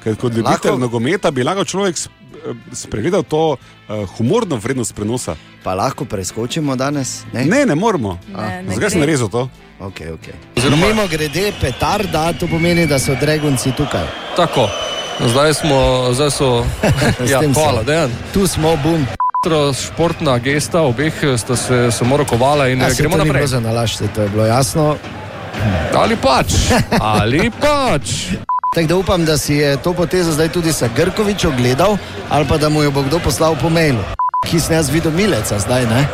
Ker 0.03 0.15
kot 0.15 0.33
ljubitelj 0.33 0.71
Lahko- 0.71 0.79
nogometa 0.79 1.31
bi 1.31 1.43
lahko 1.43 1.65
človek 1.65 1.95
spregledal 2.73 3.23
to 3.23 3.41
uh, 3.51 3.57
humorno 4.09 4.55
vrednost 4.55 4.95
prenosa. 4.95 5.35
Pa 5.63 5.73
lahko 5.73 6.05
preskočimo 6.05 6.75
danes? 6.75 7.23
Ne, 7.33 7.45
Ne, 7.45 7.65
ne 7.65 7.75
moramo. 7.75 8.19
Ne, 8.29 8.61
ne 8.61 8.75
Zakaj 8.75 8.89
sem 8.89 8.99
narezal 8.99 9.29
to? 9.29 9.49
Okay, 9.79 10.07
okay. 10.09 10.33
Mimo 10.77 11.07
grede, 11.07 11.51
petarda, 11.61 12.33
to 12.33 12.47
pomeni, 12.47 12.87
da 12.87 12.99
so 12.99 13.15
dragonci 13.15 13.71
tukaj. 13.71 14.05
Tako, 14.35 14.69
zdaj 15.21 15.53
smo, 15.55 15.79
zdaj 16.11 16.31
so. 16.31 16.65
S 17.19 17.29
ja, 17.29 17.39
tem 17.39 17.53
se- 17.53 17.59
hvala, 17.59 17.83
dejan. 17.83 18.11
Tu 18.33 18.47
smo, 18.47 18.75
bum. 18.77 19.05
Športna 19.75 20.37
gesta, 20.37 20.81
obeh 20.81 21.11
sta 21.37 21.55
se 21.55 21.91
samo 21.91 22.17
rokovala 22.17 22.67
in 22.67 22.79
Ja, 22.79 22.87
ja, 22.87 22.89
saj 22.89 22.97
gremo 22.97 23.17
to 23.17 23.23
ni 23.23 23.27
naprej. 23.27 23.39
bilo 23.41 23.47
za 23.49 23.59
nalašč, 23.59 23.95
saj 23.97 24.07
to 24.07 24.21
je 24.21 24.29
bilo 24.29 24.45
jasno. 24.45 24.95
Ali 25.93 26.15
pač, 26.15 26.53
ali 27.13 27.51
pač. 27.51 28.39
Tako 28.73 28.87
da 28.87 28.95
upam, 28.95 29.25
da 29.25 29.37
si 29.37 29.53
je 29.55 29.77
to 29.77 29.93
potezo 29.93 30.31
zdaj 30.31 30.49
tudi 30.49 30.73
sa 30.73 30.89
Grkovič 30.95 31.45
ogledal, 31.45 31.97
ali 32.29 32.45
pa 32.49 32.57
da 32.57 32.69
mu 32.69 32.83
jo 32.83 32.91
bo 32.91 33.01
kdo 33.01 33.19
poslal 33.19 33.55
po 33.61 33.69
mailu. 33.69 34.01
Ki 34.45 34.59
sem 34.59 34.75
jaz 34.75 34.89
videl 34.89 35.11
mileca 35.11 35.59
zdaj, 35.59 35.85
ne? 35.85 36.07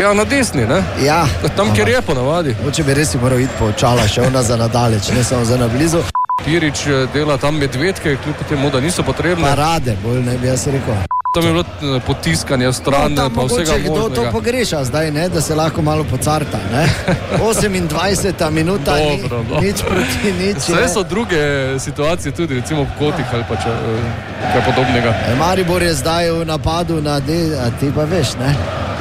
Ja, 0.00 0.12
na 0.14 0.24
desni, 0.24 0.66
ne? 0.66 0.82
Ja. 1.04 1.26
Tam, 1.56 1.74
kjer 1.74 1.88
je 1.88 2.02
ponavadi. 2.02 2.56
Moče 2.64 2.84
bi 2.84 2.94
res 2.94 3.14
moral 3.14 3.40
iti 3.40 3.52
po 3.58 3.72
očala, 3.72 4.04
še 4.08 4.22
ona 4.22 4.42
za 4.42 4.56
nadaleč, 4.56 5.10
ne 5.16 5.24
samo 5.24 5.44
za 5.44 5.56
na 5.56 5.68
blizu. 5.68 6.04
Pirič 6.44 6.86
eh, 6.86 7.06
dela 7.14 7.36
tam 7.36 7.58
medvedke, 7.58 8.16
kljub 8.22 8.48
temu, 8.48 8.70
da 8.70 8.80
niso 8.80 9.02
potrebne. 9.02 9.48
Parade, 9.48 9.96
bolj 10.04 10.22
ne 10.22 10.38
bi 10.38 10.46
jaz 10.46 10.66
rekel. 10.66 11.17
Tam 11.38 11.46
je 11.46 11.52
bilo 11.52 11.64
eh, 11.96 12.00
potiskanje 12.00 12.72
stran, 12.72 13.14
No, 13.14 13.30
pa 13.30 13.42
vsega 13.42 13.72
mogoče 13.72 13.80
kdo 13.80 13.94
to 13.94 14.08
možnega. 14.10 14.30
pogreša 14.30 14.84
zdaj, 14.84 15.10
ne? 15.10 15.28
da 15.28 15.40
se 15.40 15.54
lahko 15.54 15.82
malo 15.82 16.04
pocarta. 16.04 16.58
ne. 16.72 16.88
28 17.38 18.50
minuta, 18.50 18.94
ni, 18.96 19.22
Dobro, 19.22 19.44
no. 19.44 19.60
nič 19.60 19.78
proti 19.82 20.32
nič. 20.34 20.56
Vse 20.58 20.88
so 20.88 21.02
druge 21.04 21.38
situacije, 21.78 22.32
tudi 22.32 22.54
recimo 22.54 22.82
v 22.82 22.90
kotih 22.98 23.24
ali 23.32 23.44
pa 23.48 23.56
če, 23.56 23.68
eh, 23.68 24.10
kaj 24.52 24.62
podobnega. 24.64 25.10
E, 25.24 25.34
Maribor 25.36 25.82
je 25.82 25.94
zdaj 25.94 26.30
v 26.32 26.44
napadu 26.44 27.00
na 27.00 27.20
D, 27.20 27.30
a 27.56 27.70
ti 27.70 27.92
pa 27.94 28.04
veš, 28.04 28.34
ne? 28.36 28.50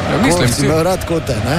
Ja, 0.07 0.17
mislim 0.19 0.47
Ko 0.47 0.53
si. 0.53 0.65
imel 0.65 0.83
rad 0.83 1.05
kote, 1.05 1.35
ne? 1.45 1.57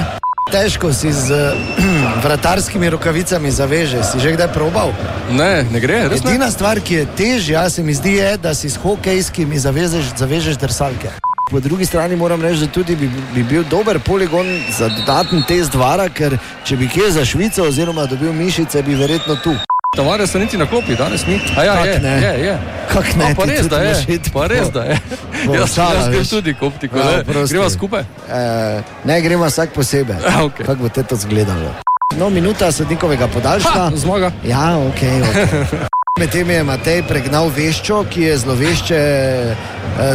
Težko 0.51 0.89
si 0.93 1.13
z 1.13 1.29
vratarskimi 2.25 2.89
rokavicami 2.89 3.51
zaveže. 3.51 4.01
Si 4.03 4.17
že 4.17 4.33
kdaj 4.33 4.49
probal? 4.49 4.89
Ne, 5.29 5.61
ne 5.69 5.77
gre, 5.77 6.09
res 6.09 6.25
ne. 6.25 6.33
Edina 6.33 6.49
stvar, 6.49 6.81
ki 6.81 6.93
je 6.93 7.05
težja, 7.13 7.69
se 7.69 7.85
mi 7.85 7.93
zdi, 7.93 8.17
je, 8.17 8.37
da 8.41 8.57
si 8.57 8.69
s 8.69 8.81
hokejskimi 8.81 9.59
zavežeš, 9.61 10.17
zavežeš 10.17 10.57
drsalke. 10.57 11.13
Po 11.53 11.61
drugi 11.61 11.85
strani 11.85 12.17
moram 12.17 12.41
reči, 12.41 12.65
da 12.65 12.73
tudi 12.73 12.95
bi, 12.97 13.09
bi 13.33 13.43
bil 13.43 13.63
dober 13.69 14.01
poligon 14.01 14.45
za 14.73 14.89
dodaten 14.89 15.45
test 15.45 15.77
vara, 15.77 16.09
ker 16.09 16.37
če 16.65 16.77
bi 16.77 16.89
kje 16.89 17.11
za 17.11 17.25
Švico 17.25 17.69
oziroma 17.69 18.09
dobil 18.09 18.33
mišice, 18.33 18.81
bi 18.81 18.97
verjetno 18.97 19.37
tu. 19.45 19.53
Tavarja 19.95 20.27
se 20.27 20.39
niti 20.39 20.57
na 20.57 20.65
klopi, 20.65 20.95
danes 20.95 21.25
ni. 21.27 21.41
A 21.57 21.63
ja, 21.63 21.75
Kak 21.75 21.85
je, 21.85 21.99
ne? 21.99 22.09
je, 22.09 22.45
je. 22.45 22.57
Kak 22.93 23.15
ne, 23.15 23.25
A, 23.25 23.35
pa 23.35 23.43
res, 23.45 23.67
da 23.67 23.77
je. 23.77 23.95
iti 24.07 24.31
Pa 24.33 24.47
res, 24.47 24.69
da 24.69 24.83
je. 24.83 24.99
po 25.45 25.55
Jaz, 25.55 25.73
šala, 25.75 25.93
jaz 25.93 26.09
grem 26.09 26.25
tudi 26.25 26.53
koptiko, 26.53 26.97
Ja, 26.97 27.05
ne. 27.05 27.19
oprosti. 27.19 27.53
Greva 27.53 27.69
skupaj. 27.69 28.01
E, 28.29 28.81
ne 29.05 29.21
gremo 29.21 29.45
vsak 29.45 29.69
posebej. 29.69 30.15
Ja, 30.25 30.43
okej. 30.45 30.65
Kako 30.65 30.81
bo 30.81 30.89
te 30.89 31.03
to 31.03 31.15
izgledalo? 31.15 31.73
No, 32.17 32.29
minuta 32.29 32.71
sodnikovega 32.71 33.27
podaljška. 33.27 33.69
Ha, 33.71 33.91
zmaga. 33.95 34.31
Ja, 34.43 34.77
ok. 34.77 35.01
okay. 35.01 35.87
Medtem 36.19 36.49
je 36.49 36.63
Matej 36.63 37.03
pregnal 37.03 37.49
veščo, 37.49 38.03
ki 38.03 38.21
je 38.21 38.37
zlovešče 38.37 38.95
eh, 38.95 39.55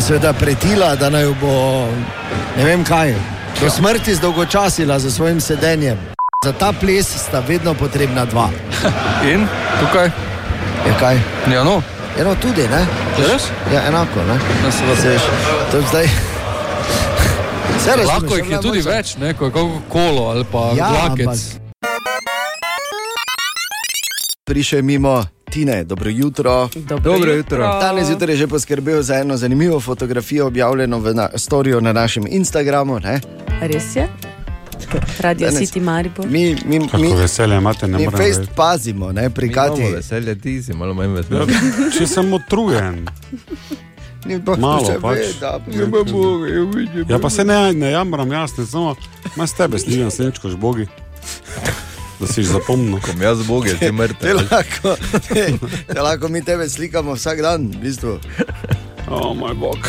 seveda 0.00 0.32
pretila, 0.32 0.94
da 0.96 1.10
naj 1.10 1.32
bo 1.40 1.88
ne 2.56 2.64
vem 2.64 2.84
kaj, 2.84 3.14
do 3.60 3.70
smrti 3.70 4.14
zdolgočasila 4.14 4.98
za 4.98 5.10
svojim 5.10 5.40
sedenjem. 5.40 5.98
Za 6.44 6.52
ta 6.52 6.72
ples 6.74 7.08
sta 7.08 7.40
vedno 7.40 7.74
potrebna 7.74 8.24
dva. 8.24 8.50
In 9.24 9.46
tukaj? 9.80 10.10
Je 10.84 10.92
kaj? 11.00 11.16
Ja, 11.48 11.64
no. 11.64 11.80
Eno 12.14 12.34
tudi, 12.36 12.62
ne? 12.62 12.82
Je 13.16 13.24
res? 13.24 13.46
Ja, 13.72 13.80
enako, 13.88 14.20
ne? 14.22 14.36
Ja, 14.60 14.70
seveda. 14.70 15.00
Seš, 15.02 15.22
to 15.70 15.76
je 15.76 15.84
zdaj. 15.84 16.06
Vse 17.74 17.90
razumeš, 17.90 18.06
Lahko 18.08 18.36
jih 18.36 18.44
je 18.44 18.52
ja, 18.52 18.60
tudi 18.60 18.78
mogoče. 18.78 18.96
več, 18.96 19.16
ne, 19.16 19.34
ko 19.34 19.44
je 19.44 19.50
kako 19.50 19.80
kolo 19.88 20.22
ali 20.26 20.44
pa 20.44 20.70
Ja, 20.76 20.88
vlakec. 20.90 21.26
ampak- 21.26 21.60
Prišel 24.44 24.78
je 24.78 24.82
mimo 24.84 25.24
Tine, 25.46 25.84
dobro 25.84 26.10
jutro. 26.10 26.68
Dobro 27.00 27.32
jutro. 27.32 27.78
Danes 27.80 28.06
zjutraj 28.06 28.32
je 28.32 28.36
že 28.36 28.46
poskrbel 28.46 29.02
za 29.02 29.14
eno 29.16 29.36
zanimivo 29.36 29.80
fotografijo, 29.80 30.46
objavljeno 30.46 30.98
v 30.98 31.14
na, 31.14 31.28
storju 31.34 31.80
na 31.80 31.92
našem 31.92 32.24
Instagramu. 32.28 33.00
Ne? 33.00 33.20
Res 33.62 33.96
je? 33.96 34.08
Radio 35.20 35.46
Danes. 35.46 35.60
City 35.62 35.80
Maribor. 35.80 36.26
Mi, 36.26 36.56
mi, 36.64 36.78
mi, 36.78 36.88
Kako 36.88 37.14
veselje 37.14 37.56
imate, 37.56 37.86
ne 37.86 37.98
mi 37.98 38.04
morem 38.04 38.18
fejst 38.18 38.50
pazimo, 38.56 39.12
ne? 39.12 39.30
pri 39.30 39.50
Kati. 39.50 39.82
veselje, 39.84 40.34
ti 40.36 40.62
si 40.62 40.72
malo 40.72 40.94
manj 40.94 41.08
Ja, 41.08 41.14
vesel. 41.14 41.46
Če 41.90 42.06
sem 42.06 42.32
utrujen, 42.32 43.06
Malo 44.58 44.94
pač. 45.02 45.18
veda, 45.18 45.60
Ne 45.68 45.84
pa 45.84 46.00
Bog, 46.02 46.48
je 46.48 46.60
vidim. 46.66 47.04
ja 47.08 47.18
pa 47.18 47.30
se 47.30 47.44
ne, 47.44 47.72
ne 47.74 47.90
jamram, 47.90 48.32
jasno, 48.32 48.66
samo 48.66 48.94
ima 49.36 49.46
s 49.46 49.52
tebe 49.52 49.78
slišan, 49.78 50.10
sličko 50.10 50.48
žbogi. 50.48 50.86
Da 52.14 52.26
si 52.26 52.40
jih 52.40 52.48
zapomnil. 52.48 53.00
Kom 53.00 53.22
jaz 53.22 53.42
Bog 53.42 53.66
je, 53.66 53.72
ti 53.72 53.78
Te 53.80 53.92
mrtev. 53.92 54.36
lahko, 54.46 54.96
te, 55.28 55.52
te 55.86 56.00
lahko 56.00 56.28
mi 56.28 56.40
tebe 56.40 56.68
slikamo 56.68 57.12
vsak 57.12 57.40
dan, 57.40 57.66
v 57.68 57.76
bistvu. 57.78 58.18
O 59.14 59.34
moj 59.34 59.54
bog. 59.54 59.78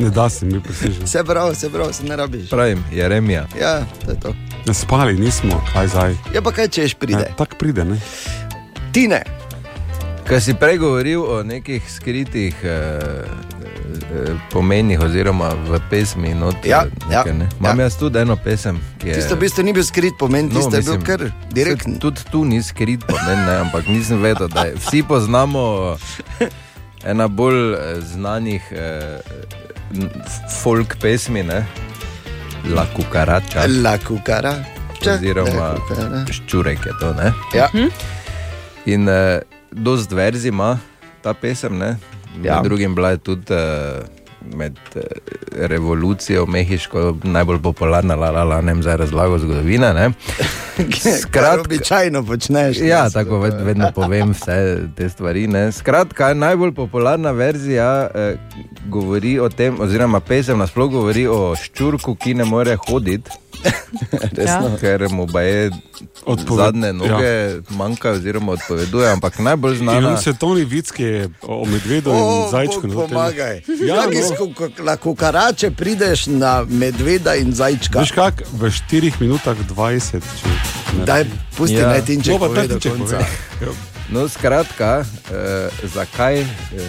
Ne 0.00 0.10
da 0.10 0.28
se 0.28 0.46
mi 0.46 0.60
prisižen. 0.60 1.04
Vse 1.04 1.24
prav, 1.24 1.50
vse 1.52 1.70
prav, 1.70 1.92
se 1.92 2.04
ne 2.04 2.16
rabiš. 2.16 2.50
Pravim, 2.50 2.84
Jeremija. 2.92 3.46
Ja, 3.60 3.84
to 4.04 4.10
je 4.10 4.20
to. 4.20 4.34
Ne 4.66 4.74
spali 4.74 5.14
nismo, 5.14 5.60
kaj 5.72 5.86
zdaj. 5.88 6.14
Ja, 6.34 6.42
pa 6.42 6.52
kaj 6.52 6.68
češ 6.68 6.94
pride? 6.94 7.20
Ja, 7.20 7.36
Tako 7.36 7.56
pride, 7.56 7.84
ne? 7.84 8.00
Tine, 8.92 9.22
Kaj 10.22 10.40
si 10.40 10.54
prej 10.54 10.78
govoril 10.78 11.20
o 11.20 11.42
nekih 11.42 11.82
skritih 11.92 12.54
eh, 12.62 12.70
eh, 12.70 14.32
pomenih, 14.50 15.00
oziroma 15.00 15.50
v 15.66 15.80
pesmi. 15.90 16.30
Not, 16.34 16.56
Ja, 16.64 16.86
ja, 17.10 17.18
nekaj, 17.18 17.34
ne. 17.34 17.48
Imam 17.60 17.78
ja. 17.78 17.84
jaz 17.84 17.96
tudi 17.96 18.18
eno 18.18 18.36
pesem, 18.36 18.78
ki 18.98 19.08
je. 19.08 19.14
Tisto 19.14 19.34
v 19.34 19.40
bistvu 19.40 19.62
ni 19.62 19.72
bil 19.72 19.84
skrit 19.84 20.14
pomen, 20.18 20.46
No, 20.46 20.54
tisto 20.54 20.76
je 20.76 20.82
bil 20.82 20.94
mislim, 20.94 21.02
kar 21.02 21.20
direkten. 21.50 21.92
saj 21.92 22.00
Tudi 22.00 22.20
tu 22.30 22.44
ni 22.44 22.62
skrit 22.62 23.04
pomen, 23.04 23.38
ne, 23.46 23.56
ampak 23.58 23.88
nisem 23.88 24.22
vedel, 24.22 24.48
da 24.48 24.60
je. 24.62 24.74
Vsi 24.78 25.02
poznamo 25.02 25.96
ena 27.04 27.28
bolj 27.28 27.74
eh, 27.74 28.00
znanih 28.00 28.62
eh, 28.72 29.20
folk 30.62 30.96
pesmi, 31.00 31.42
ne? 31.42 31.66
La 32.74 32.86
Cucaracha. 32.96 33.66
La 33.82 33.98
Cucara. 33.98 34.54
Oziroma 35.02 35.74
Ščurek 36.30 36.86
je 36.86 36.92
to. 37.00 37.10
Ne? 37.18 37.32
Ja. 37.58 37.66
In 38.86 39.08
uh, 39.10 39.40
dost 39.70 40.12
verzi 40.14 40.52
ima 40.52 40.76
ta 41.22 41.34
pesem, 41.34 41.74
ne? 41.78 41.96
Ja. 42.42 42.60
Med 42.60 42.70
drugim 42.70 42.94
bila 42.94 43.10
je 43.10 43.18
tudi 43.18 43.54
uh, 43.54 44.06
med 44.54 44.78
uh, 44.94 45.02
revolucijo 45.52 46.46
mehiško 46.46 47.16
najbolj 47.24 47.62
popularna, 47.62 48.14
la, 48.14 48.30
la, 48.30 48.44
la, 48.44 48.60
ne 48.60 48.74
vem 48.74 48.82
zdaj 48.82 48.96
razlago 48.96 49.38
zgodovine. 49.38 49.92
Ne? 49.94 50.10
Kar 51.34 51.60
običajno 51.60 52.24
počneš. 52.26 52.78
ne, 52.80 52.88
Ja, 52.88 53.10
tako 53.10 53.38
ved, 53.38 53.54
vedno 53.60 53.92
povem 53.94 54.30
vse 54.30 54.78
te 54.96 55.08
stvari. 55.08 55.46
Ne? 55.46 55.72
Skratka, 55.72 56.34
najbolj 56.34 56.74
popularna 56.74 57.30
verzija 57.30 58.10
eh, 58.14 58.36
govori 58.88 59.38
o 59.38 59.48
tem, 59.48 59.80
oziroma 59.80 60.20
pesem 60.20 60.58
nasploh 60.58 60.90
govori 60.90 61.26
o 61.26 61.54
ščurku, 61.56 62.16
ki 62.16 62.34
ne 62.34 62.44
more 62.44 62.76
hoditi. 62.88 63.30
Resno? 64.36 64.76
Ker 64.80 65.08
mu 65.08 65.26
je 65.40 65.70
Odpove- 66.24 66.64
zadnje 66.64 66.92
noge 66.92 67.24
ja. 67.26 67.60
manjkajo, 67.70 68.14
oziroma 68.14 68.52
odpoveduje, 68.52 69.10
ampak 69.10 69.38
najbolj 69.38 69.76
znana 69.76 70.08
on 70.08 70.18
svetovni 70.18 70.64
vic, 70.64 70.90
ki 70.90 71.02
je 71.02 71.28
o 71.42 71.62
o 71.62 71.64
medvedu 71.64 72.10
O, 72.10 72.16
in 72.16 72.50
zajčku. 72.50 72.80
Bog 72.82 72.90
temo. 73.04 73.06
Pomagaj. 73.08 73.62
Ja, 73.80 73.86
Ja, 73.86 74.02
no. 74.06 74.84
Na 74.84 74.96
kukarače 74.96 75.70
prideš 75.70 76.26
na 76.26 76.64
medveda 76.64 77.34
in 77.34 77.52
zajčka. 77.52 78.00
Veš 78.00 78.12
kak, 78.12 78.42
v 78.52 78.62
4 78.64 79.12
minutah 79.20 79.56
20. 79.66 80.10
Če, 80.12 80.48
ne. 80.98 81.04
Daj, 81.04 81.24
pusti 81.56 81.74
Ja. 81.74 81.80
ja. 81.80 81.88
naj 81.88 82.02
tinček 82.02 82.32
No, 82.32 82.38
pa 82.40 82.48
Tinček 82.48 82.92
konca. 82.92 83.18
pove. 83.60 83.72
No, 84.08 84.28
skratka, 84.28 85.04
eh, 85.30 85.70
zakaj 85.86 86.40
eh, 86.40 86.46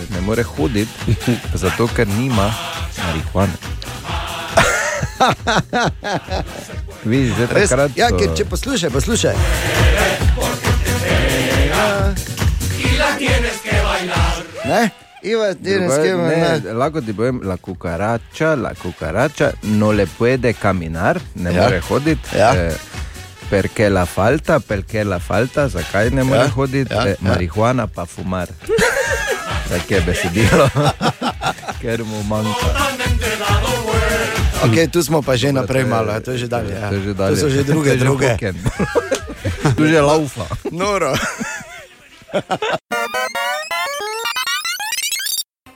ne 0.09 0.19
more 0.19 0.43
hoditi? 0.43 0.91
Zato, 1.53 1.87
ker 1.87 2.03
nima 2.05 2.51
marihuane. 2.97 3.53
Vi 7.09 7.27
že 7.29 7.43
Res, 7.47 7.69
takrat. 7.69 7.91
ja, 7.95 8.09
so- 8.09 8.17
ker 8.17 8.29
če 8.33 8.45
poslušaj, 8.45 8.89
poslušaj. 8.89 9.35
Ne? 14.65 14.89
Iva, 15.23 15.53
tienes 15.55 15.91
Drugače, 15.91 16.03
que 16.03 16.15
ne, 16.67 16.73
lahko 16.73 17.01
ti 17.01 17.13
povem, 17.13 17.39
la 17.43 17.55
cucaracha, 17.57 18.55
la 18.55 18.73
cucaracha 18.75 19.51
no 19.63 19.93
le 19.93 20.05
puede 20.07 20.53
caminar, 20.53 21.21
ne 21.35 21.53
Ja. 21.53 21.61
more 21.63 21.79
hoditi. 21.81 22.37
Ja. 22.37 22.53
Eh, 22.55 22.75
Perché 23.49 23.89
la 23.89 24.05
falta, 24.05 24.59
perché 24.59 25.03
la 25.03 25.19
falta, 25.19 25.67
zakaj 25.69 26.09
ne 26.11 26.23
more 26.23 26.39
Ja, 26.47 26.49
hoditi, 26.49 26.93
ja, 26.93 27.05
eh, 27.05 27.09
ja. 27.09 27.15
marihuana 27.29 27.87
pa 27.87 28.05
fumar. 28.05 28.47
Tako 29.69 29.93
je 29.93 30.01
besedilo, 30.01 30.67
ker 31.81 32.03
mu 32.03 32.23
manjka. 32.23 32.67
Okay, 34.63 34.87
tu 34.87 34.99
smo 34.99 35.19
pa 35.19 35.35
že 35.35 35.49
naprej 35.49 35.83
malo, 35.85 36.13
to 36.17 36.31
je 36.31 36.37
že 36.37 36.47
dalje. 36.47 36.71
Ja. 36.71 36.87
To, 36.87 36.95
je 36.95 37.01
že 37.01 37.13
dalje. 37.13 37.31
to 37.31 37.37
so 37.37 37.49
že 37.49 37.61
To 37.61 37.69
druge 37.69 37.89
je 37.89 37.93
že 37.93 38.01
druge. 38.01 38.29
hoken. 38.31 38.55
Tu 39.75 39.83
že 39.85 39.99
laufa. 40.01 40.45
Noro. 40.71 41.11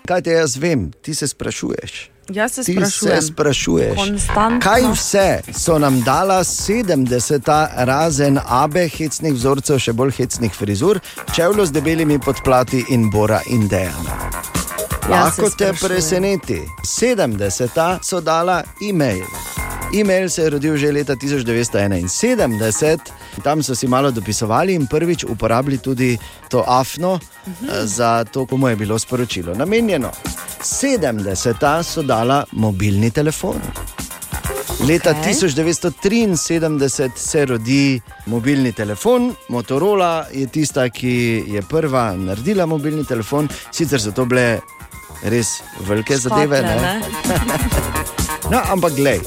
Kaj 0.01 0.22
te 0.22 0.32
jaz 0.32 0.56
vem, 0.56 0.91
ti 0.94 1.12
se 1.13 1.27
sprašuješ. 1.27 2.10
Jaz 2.29 2.51
se 2.53 2.63
Ti 2.63 2.74
sprašujem. 2.74 3.15
se 3.15 3.27
sprašuješ, 3.27 3.96
Konstantno. 3.98 4.60
kaj 4.62 4.82
vse 4.89 5.27
so 5.53 5.77
nam 5.77 6.01
dala 6.01 6.41
70, 6.41 7.08
razen 7.77 8.39
abe, 8.41 8.88
hecnih 8.89 9.34
vzorcev, 9.34 9.79
še 9.79 9.94
bolj 9.94 10.12
hecnih 10.13 10.51
frizur, 10.53 11.00
čevljo 11.29 11.65
z 11.65 11.72
debelimi 11.72 12.20
podplati 12.20 12.84
in 12.89 13.10
bora 13.10 13.39
in 13.48 13.67
dejana. 13.67 14.15
Lahko 15.10 15.50
te 15.50 15.74
preseneti. 15.74 16.62
70 16.84 18.00
so 18.03 18.22
dala 18.22 18.63
e-mail. 18.81 19.24
E-mail 19.93 20.29
se 20.29 20.41
je 20.41 20.50
rodil 20.50 20.77
že 20.77 20.91
leta 20.91 21.15
1971, 21.15 23.00
tam 23.43 23.63
so 23.63 23.75
si 23.75 23.88
malo 23.88 24.12
dopisovali 24.12 24.74
in 24.74 24.88
prvič 24.88 25.24
uporabili 25.24 25.77
tudi 25.77 26.17
to 26.50 26.63
afno 26.67 27.19
Mhm. 27.48 27.69
eh, 27.69 27.86
za 27.88 28.24
to, 28.24 28.46
komu 28.46 28.67
je 28.67 28.75
bilo 28.75 29.00
sporočilo 29.00 29.53
namenjeno. 29.55 30.12
70 30.63 31.84
so 31.84 32.01
dala 32.01 32.46
mobilni 32.51 33.12
telefon. 33.12 33.55
Leta 34.79 35.11
Okej. 35.11 35.33
1973 35.33 37.09
se 37.16 37.46
rodi 37.46 38.01
mobilni 38.25 38.72
telefon, 38.74 39.33
Motorola 39.50 40.25
je 40.33 40.48
tista, 40.48 40.90
ki 40.90 41.44
je 41.48 41.61
prva 41.61 42.13
naredila 42.13 42.66
mobilni 42.66 43.05
telefon, 43.05 43.50
sicer 43.72 44.01
so 44.01 44.11
to 44.11 44.25
bile 44.25 44.59
res 45.24 45.48
velike 45.79 46.18
zadeve. 46.18 46.57
Škotle, 46.57 46.81
Ne? 46.81 47.01
No, 48.51 48.61
ampak 48.70 48.94
glej. 48.96 49.20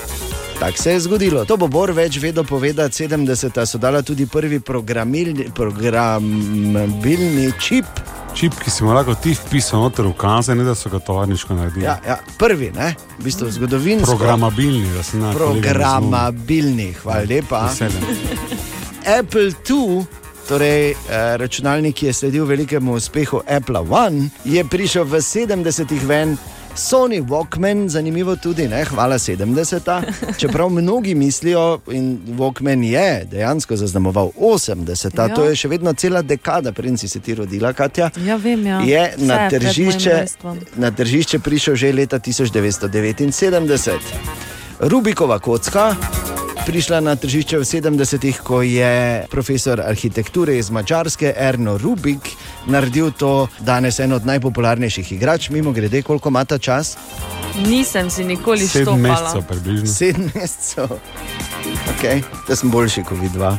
Tako 0.60 0.82
se 0.82 0.90
je 0.92 1.00
zgodilo. 1.00 1.44
To 1.44 1.56
bo 1.56 1.68
Bor 1.68 1.90
več 1.92 2.16
vedel 2.16 2.44
povedati. 2.44 3.04
70. 3.04 3.66
so 3.66 3.78
dala 3.78 4.02
tudi 4.02 4.26
prvi 4.26 4.60
programilni- 4.60 5.50
programabilni 5.54 7.52
čip. 7.60 7.84
Čip, 8.34 8.54
ki 8.62 8.70
si 8.70 8.84
mu 8.84 8.94
lahko 8.94 9.14
ti 9.14 9.34
vpisal 9.34 9.82
noter 9.82 10.06
v 10.06 10.14
kazen, 10.16 10.58
ne 10.58 10.64
da 10.64 10.74
so 10.74 10.90
ga 10.90 10.98
tovarniško 11.02 11.54
naredili. 11.54 11.84
Ja, 11.84 11.98
ja, 12.06 12.16
prvi, 12.38 12.70
ne? 12.74 12.94
v 13.18 13.24
bistvu 13.24 13.50
zgodovinski. 13.50 14.06
Programabilni, 14.06 14.92
da 14.94 15.02
se 15.02 15.18
na 15.18 15.32
Programabilni, 15.32 16.92
hvala 17.02 17.26
lepa. 17.28 17.66
Veseljem. 17.66 18.06
Apple 19.18 19.50
II, 19.50 20.04
torej 20.48 20.90
eh, 20.90 20.96
računalnik, 21.36 21.96
ki 21.96 22.06
je 22.06 22.12
sledil 22.12 22.46
velikemu 22.46 22.94
uspehu 22.94 23.42
Apple 23.46 23.82
I, 23.82 24.30
je 24.44 24.64
prišel 24.64 25.04
v 25.04 25.20
70-ih 25.20 26.06
ven. 26.06 26.38
Sony 26.74 27.20
Walkman, 27.20 27.88
zanimivo 27.88 28.37
tudi, 28.37 28.68
ne? 28.68 28.85
hvala 28.85 29.18
70. 29.18 30.02
Čeprav 30.38 30.70
mnogi 30.70 31.14
mislijo, 31.14 31.80
in 31.90 32.18
Walkman 32.38 32.83
je 32.85 33.24
dejansko 33.30 33.76
zaznamoval 33.76 34.30
80, 34.40 35.18
Ja. 35.18 35.26
ja. 35.26 35.35
to 35.35 35.44
je 35.44 35.56
še 35.56 35.68
vedno 35.68 35.92
cela 35.92 36.22
dekada, 36.22 36.72
preden 36.72 36.98
si 36.98 37.09
se 37.09 37.20
ti 37.20 37.35
rodila, 37.35 37.72
Katja. 37.72 38.11
Ja, 38.26 38.37
vem, 38.37 38.66
ja. 38.66 38.80
Je 38.80 39.12
Vse 39.16 39.26
na 39.26 39.48
tržišče, 39.50 40.24
na 40.76 40.90
tržišče 40.90 41.38
prišel 41.38 41.74
že 41.74 41.92
leta 41.92 42.18
1979. 42.18 43.98
Rubikova 44.80 45.38
kocka. 45.38 45.96
Prišla 46.66 47.01
na 47.01 47.16
tržišče 47.16 47.59
v 47.59 47.64
70-ih, 47.64 48.37
ko 48.44 48.62
je 48.62 49.25
profesor 49.31 49.81
arhitekture 49.81 50.59
iz 50.59 50.70
Mačarske 50.70 51.33
Erno 51.37 51.79
Rubik 51.79 52.31
naredil 52.66 53.11
to 53.11 53.49
danes 53.61 53.99
eno 54.01 54.16
od 54.16 54.27
najpopularnejših 54.27 55.12
igrač. 55.12 55.49
Mimo 55.51 55.73
grede, 55.73 56.03
koliko 56.03 56.29
ima 56.29 56.44
ta 56.44 56.59
čas? 56.59 56.96
Nisem 57.66 58.11
si 58.11 58.25
nikoli 58.25 58.68
Sedem 58.68 58.85
štopala. 58.85 59.03
mesecev 59.09 59.42
približno. 59.49 59.87
Sedem 59.87 60.31
mesecev. 60.35 60.88
Okay, 61.96 62.23
da 62.49 62.57
sem 62.57 62.70
boljši 62.70 63.03
kot 63.03 63.18
vidva. 63.20 63.59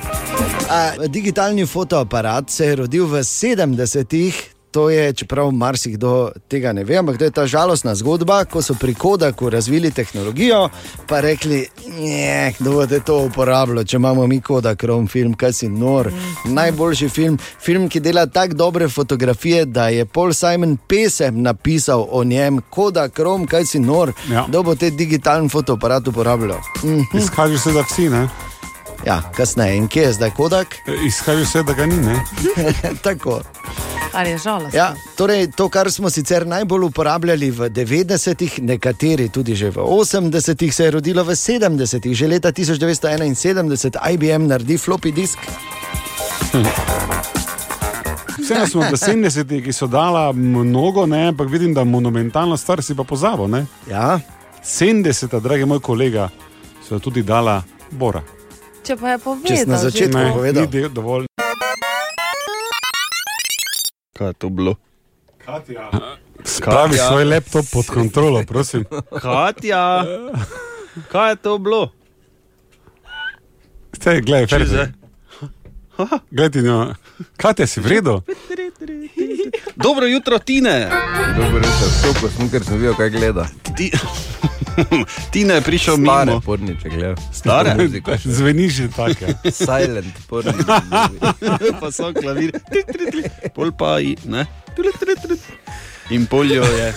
A, 0.69 1.07
digitalni 1.07 1.65
fotoaparat 1.65 2.49
se 2.49 2.65
je 2.65 2.75
rodil 2.75 3.05
v 3.05 3.23
70-ih. 3.23 4.50
To 4.71 4.89
je, 4.89 5.13
čeprav 5.13 5.51
marsikdo 5.51 6.31
tega 6.47 6.71
ne 6.73 6.83
ve, 6.83 6.95
ampak 6.97 7.17
to 7.17 7.23
je 7.23 7.31
ta 7.31 7.43
žalostna 7.47 7.95
zgodba, 7.95 8.45
ko 8.45 8.61
so 8.61 8.73
pri 8.79 8.93
Kodaku 8.93 9.49
razvili 9.49 9.91
tehnologijo, 9.91 10.69
pa 11.07 11.19
rekli, 11.19 11.67
ne, 11.99 12.53
kdo 12.59 12.71
bo 12.71 12.85
to 13.05 13.17
uporabljal, 13.25 13.83
če 13.83 13.95
imamo 13.97 14.27
mi 14.27 14.41
Kodak, 14.41 14.83
rom 14.83 15.07
film, 15.07 15.33
kaj 15.33 15.53
si 15.53 15.69
nor. 15.69 16.11
Najboljši 16.45 17.09
film, 17.09 17.37
film, 17.59 17.89
ki 17.89 17.99
dela 17.99 18.25
tako 18.25 18.53
dobre 18.53 18.87
fotografije, 18.89 19.65
da 19.65 19.87
je 19.87 20.05
Paul 20.05 20.33
Simon 20.33 20.77
pesem 20.87 21.41
napisal 21.41 22.07
o 22.11 22.23
njem, 22.23 22.61
Kodak, 22.69 23.19
rom, 23.19 23.47
kaj 23.47 23.65
si 23.65 23.79
nor, 23.79 24.13
Ja. 24.31 24.45
kdo 24.47 24.63
bo 24.63 24.75
te 24.75 24.89
digitalni 24.89 25.49
fotoaparat 25.49 26.07
uporabljal. 26.07 26.59
Mm, 26.83 27.17
Izkaže 27.17 27.59
se, 27.59 27.71
da 27.71 27.81
vsi, 27.81 28.09
ne? 28.09 28.27
Ja, 29.05 29.21
kasneje, 29.35 29.75
in 29.77 29.87
kje 29.87 30.03
je 30.03 30.13
zdaj 30.13 30.31
Kodak? 30.37 30.75
Izkaže 31.05 31.45
se, 31.45 31.63
da 31.63 31.73
ga 31.73 31.85
ni, 31.85 31.97
ne? 31.97 32.19
Tako. 33.05 33.41
Kar 34.11 34.27
je 34.27 34.37
žalostno. 34.37 34.77
Ja, 34.77 34.93
torej, 35.15 35.51
to, 35.55 35.69
kar 35.69 35.91
smo 35.91 36.09
sicer 36.09 36.47
najbolj 36.47 36.83
uporabljali 36.83 37.51
v 37.51 37.69
90-ih, 37.69 38.59
nekateri 38.61 39.29
tudi 39.29 39.55
že 39.55 39.69
v 39.69 39.75
80-ih, 39.75 40.75
se 40.75 40.83
je 40.83 40.91
rodilo 40.91 41.23
v 41.23 41.31
70-ih, 41.31 42.15
že 42.15 42.27
leta 42.27 42.51
1971, 42.51 43.95
IBM 44.11 44.47
naredi 44.47 44.77
floppy 44.77 45.11
disk. 45.11 45.39
Vseeno 48.41 48.67
smo 48.67 48.81
v 48.81 48.99
70-ih, 48.99 49.63
ki 49.63 49.73
so 49.73 49.87
dala 49.87 50.31
mnogo, 50.33 51.05
ne, 51.05 51.27
ampak 51.31 51.47
vidim, 51.49 51.73
da 51.73 51.83
monumentalno 51.83 52.57
stvar 52.57 52.83
si 52.83 52.95
pa 52.95 53.03
pozabo. 53.03 53.47
Ne? 53.47 53.65
Ja, 53.87 54.19
70, 54.63 55.39
dragi 55.39 55.65
moj 55.65 55.79
kolega, 55.79 56.29
so 56.83 56.99
tudi 56.99 57.23
dala 57.23 57.63
Bora. 57.91 58.40
Če 58.81 58.95
pa 58.95 59.07
je 59.09 59.17
povedal, 59.19 59.47
Če 59.47 59.55
si 59.55 59.65
na 59.65 59.77
začetku 59.79 60.17
to. 60.17 60.33
povedal. 60.33 60.63
ni 60.63 60.69
de- 60.69 60.89
dovolj. 60.89 61.25
Kaj 64.11 64.27
je 64.27 64.35
to 64.35 64.47
bilo? 64.49 64.73
Spravi 66.43 66.91
Katja. 66.91 67.07
svoj 67.07 67.25
laptop 67.25 67.65
pod 67.67 67.85
kontrolo, 67.87 68.43
prosim. 68.43 68.85
Katja, 69.11 69.81
kaj 71.07 71.29
je 71.29 71.37
to 71.37 71.57
bilo? 71.57 71.91
Ste, 73.91 74.21
gledaj, 74.21 74.65
zdaj- 74.65 74.93
Glej, 76.31 76.49
njo. 76.55 76.95
Katja, 77.37 77.67
si 77.67 77.79
vredo? 77.79 78.21
Dobro 79.75 80.05
jutro, 80.07 80.39
Tine. 80.39 80.89
Dobro 81.31 81.57
jutro, 81.59 81.87
stopil 81.91 82.29
sem, 82.31 82.49
ker 82.49 82.63
sem 82.63 82.77
videl, 82.77 82.95
kaj 82.95 83.09
gleda. 83.11 83.45
Ti... 83.71 83.91
Tine 85.31 85.53
je 85.53 85.61
prišel 85.61 85.95
Stare 85.95 86.25
mimo. 86.25 86.41
porniče 86.41 86.89
gleda. 86.89 87.15
Stare? 87.33 87.75
Muziko. 87.77 88.11
Zveni 88.25 88.69
že 88.69 88.87
tako. 88.89 89.25
Silent 89.61 90.15
porniče. 90.27 90.65
pa 91.79 91.91
so 91.91 92.13
klavir. 92.13 92.51
Tri, 92.61 92.81
tri, 92.87 93.05
tri. 93.07 93.23
Pol 93.49 93.71
pa 93.71 93.99
i, 93.99 94.17
ne? 94.25 94.45
Tri, 94.75 94.89
tri, 94.95 95.15
tri. 95.17 95.35
In 96.09 96.25
poljo 96.25 96.63
je. 96.63 96.93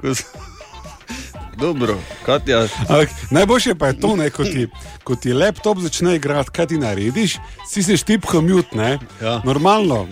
Ko 0.00 0.08
s- 0.08 0.24
Dobro, 1.56 1.98
Katja, 2.22 2.68
Ampak 2.80 3.08
najboljše 3.30 3.74
pa 3.74 3.86
je 3.86 3.98
to, 3.98 4.16
ne, 4.16 4.30
ko, 4.30 4.44
ti, 4.44 4.68
ko 5.04 5.16
ti 5.16 5.32
laptop 5.32 5.78
začne 5.78 6.14
igrati, 6.14 6.50
kaj 6.50 6.66
ti 6.66 6.78
narediš, 6.78 7.34
si 7.66 7.82
se 7.82 7.96
štipko 7.96 8.40
mute, 8.40 8.76
ne. 8.76 8.98
Ja. 9.18 9.42
Normalno. 9.44 10.06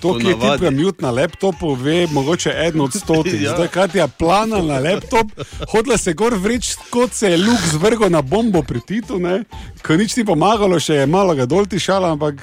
To, 0.00 0.18
ki 0.18 0.26
je 0.26 0.34
tipka 0.34 0.70
mute 0.70 1.04
na 1.04 1.10
laptopu, 1.10 1.74
ve 1.74 2.06
mogoče 2.10 2.52
en 2.66 2.80
od 2.80 2.94
stotih. 2.94 3.42
Ja. 3.46 3.54
Zdaj, 3.54 3.68
kaj 3.68 3.88
ti 3.88 3.98
je 3.98 4.08
plana 4.18 4.62
na 4.62 4.78
laptop, 4.78 5.26
hodila 5.70 5.98
se 5.98 6.12
gor 6.12 6.34
vreč, 6.34 6.74
kot 6.90 7.12
se 7.12 7.30
je 7.30 7.38
luk 7.38 7.60
zvrgal 7.70 8.10
na 8.10 8.22
bombo 8.22 8.62
pri 8.62 8.80
Titu, 8.80 9.18
ne. 9.18 9.44
Ko 9.86 9.96
nič 9.96 10.16
ni 10.16 10.24
pomagalo, 10.24 10.80
še 10.80 11.02
je 11.02 11.06
malo 11.06 11.34
ga 11.36 11.46
dol 11.46 11.68
tišala, 11.68 12.14
ampak 12.16 12.40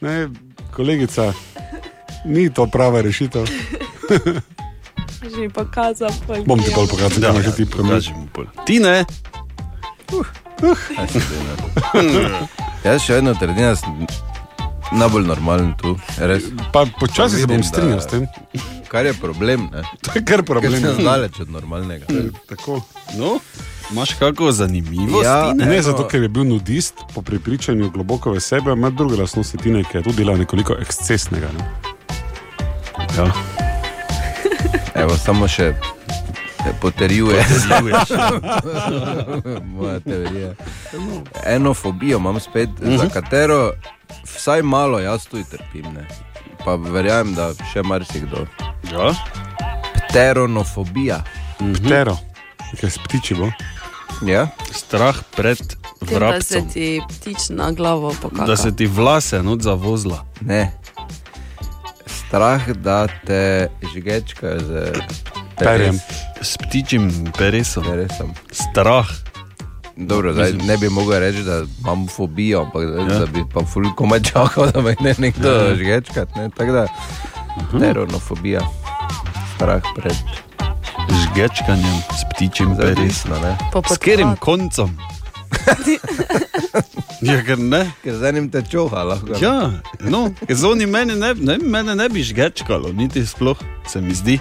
ne, 0.00 0.28
kolegica, 0.74 1.32
ni 2.24 2.50
to 2.50 2.66
prava 2.66 3.02
rešitev. 3.02 3.46
Že 5.22 5.38
mi 5.38 5.48
pokazal. 5.48 6.10
pol 6.26 6.42
Bom 6.44 6.58
ti 6.58 6.74
bolj 6.74 6.88
pokazal, 6.90 7.22
kaj 7.22 7.30
imaš 7.30 7.54
ti 7.54 7.64
problem. 7.64 8.02
pokažem 8.02 8.26
pol. 8.34 8.46
Tine, 8.66 9.06
Jaz 12.86 13.02
še 13.02 13.18
vedno 13.18 13.34
trdim, 13.38 13.64
da 13.64 13.76
sem 13.78 14.06
najbolj 14.92 15.26
normalen 15.26 15.74
tu. 15.80 15.96
Res. 16.18 16.42
Pa 16.72 16.86
počasi 17.00 17.40
se 17.40 17.46
bom 17.46 17.60
da- 17.60 17.68
strinjal 17.68 18.00
s 18.00 18.06
tem. 18.06 18.26
Kar 18.88 19.06
je 19.06 19.14
problem, 19.14 19.68
ne? 19.72 19.82
To 20.04 20.12
je 20.14 20.24
kar 20.24 20.42
problem. 20.42 20.80
sem 20.80 21.04
daleč 21.04 21.40
od 21.40 21.50
normalnega. 21.50 22.06
Tako. 22.48 22.80
no, 23.16 23.38
imaš 23.92 24.14
kako 24.14 24.52
zanimivost? 24.52 25.24
Ja. 25.24 25.54
Ne 25.54 25.82
zato, 25.82 26.08
ker 26.08 26.22
je 26.22 26.28
bil 26.28 26.44
nudist, 26.44 26.94
po 27.14 27.22
prepričanju 27.22 27.90
globoko 27.90 28.32
v 28.32 28.40
sebe, 28.40 28.72
ima 28.72 28.90
druge 28.90 29.16
lastnosti 29.16 29.58
Tine, 29.58 29.84
ki 29.84 29.96
je 29.96 30.02
tudi 30.02 30.16
bila 30.16 30.36
nekoliko 30.36 30.76
ekscesnega. 30.80 31.48
Ne? 31.58 31.64
Ja. 33.16 33.32
Evo, 35.02 35.16
samo 35.16 35.48
še 35.48 35.72
potrjuje 36.80 37.44
moja 39.74 40.00
teorija. 40.00 40.54
Eno 41.46 41.74
fobijo 41.74 42.18
imam 42.18 42.40
spet, 42.40 42.68
uh 42.68 42.88
-huh. 42.88 42.98
za 42.98 43.08
katero 43.08 43.72
vsaj 44.24 44.62
malo 44.62 45.00
jaz 45.00 45.26
tudi 45.26 45.44
trpim. 45.50 45.92
Ne? 45.94 46.06
Pa 46.64 46.76
verjamem, 46.76 47.34
da 47.34 47.50
še 47.72 47.82
marsikdo. 47.82 48.46
ja. 48.92 49.12
Pteronofobija. 50.08 51.22
Ptero, 51.78 52.16
ki 52.78 52.90
s 52.90 52.98
ptiči 53.06 53.34
bo. 53.38 53.50
Ja? 54.26 54.48
Strah 54.72 55.16
pred 55.36 55.58
Tem, 56.02 56.18
da 56.18 56.40
se 56.42 56.62
ti 56.72 57.00
ptič 57.08 57.48
na 57.50 57.70
glavo 57.72 58.14
pokaže. 58.22 58.46
Da 58.46 58.56
se 58.56 58.76
ti 58.76 58.86
vlase 58.86 59.42
not 59.42 59.62
zavozla. 59.62 60.24
Ne. 60.40 60.72
Strah, 62.06 62.68
da 62.68 63.06
te 63.26 63.68
žgečkajo 63.94 64.60
z 64.60 64.92
Perjem. 65.58 65.98
S 66.42 66.56
ptičjim 66.58 67.32
peresom. 67.38 67.84
peresom. 67.84 68.34
Strah. 68.50 69.06
Dobro, 69.96 70.32
zdaj, 70.32 70.52
ne 70.54 70.76
bi 70.76 70.88
mogel 70.88 71.20
reči, 71.20 71.42
da 71.42 71.62
imam 71.80 72.06
fobijo, 72.08 72.60
ampak 72.62 72.82
da, 72.84 73.02
Ja. 73.04 73.18
da 73.18 73.26
bi 73.26 73.44
pa 73.44 73.60
ful 73.62 73.84
komaj 73.94 74.20
čakal, 74.22 74.66
da 74.72 74.80
me 74.80 74.96
ne 75.00 75.14
nekdo 75.18 75.48
Ja. 75.50 75.62
ja. 75.62 75.74
žgečkat. 75.76 76.36
Ne? 76.36 76.50
Tako 76.50 76.72
da, 76.72 76.86
teronofobija, 77.72 78.60
strah 79.54 79.82
pred 79.96 80.16
Žgečkanjem 81.12 81.98
s 82.10 82.24
ptičjim 82.26 82.76
peresom. 82.76 82.94
zavisno, 82.96 83.34
ne? 83.38 83.56
S 83.84 83.98
katerim 83.98 84.36
koncem? 84.36 84.98
ja, 87.22 87.42
ker 87.44 87.58
ne. 87.58 87.90
Ker 88.02 88.14
z 88.14 88.22
enim 88.24 88.48
te 88.48 88.62
čoha 88.62 89.02
lahko. 89.04 89.36
Ja, 89.38 89.70
no, 90.00 90.30
ker 90.38 90.56
z 90.56 90.64
onim 90.64 90.90
mene 90.90 91.16
ne, 91.16 91.34
ne, 91.34 91.58
mene 91.58 91.94
ne 91.94 92.08
bi 92.08 92.22
žgečkalo, 92.22 92.92
niti 92.92 93.26
sploh 93.26 93.58
se 93.86 94.00
mi 94.00 94.14
zdi. 94.14 94.38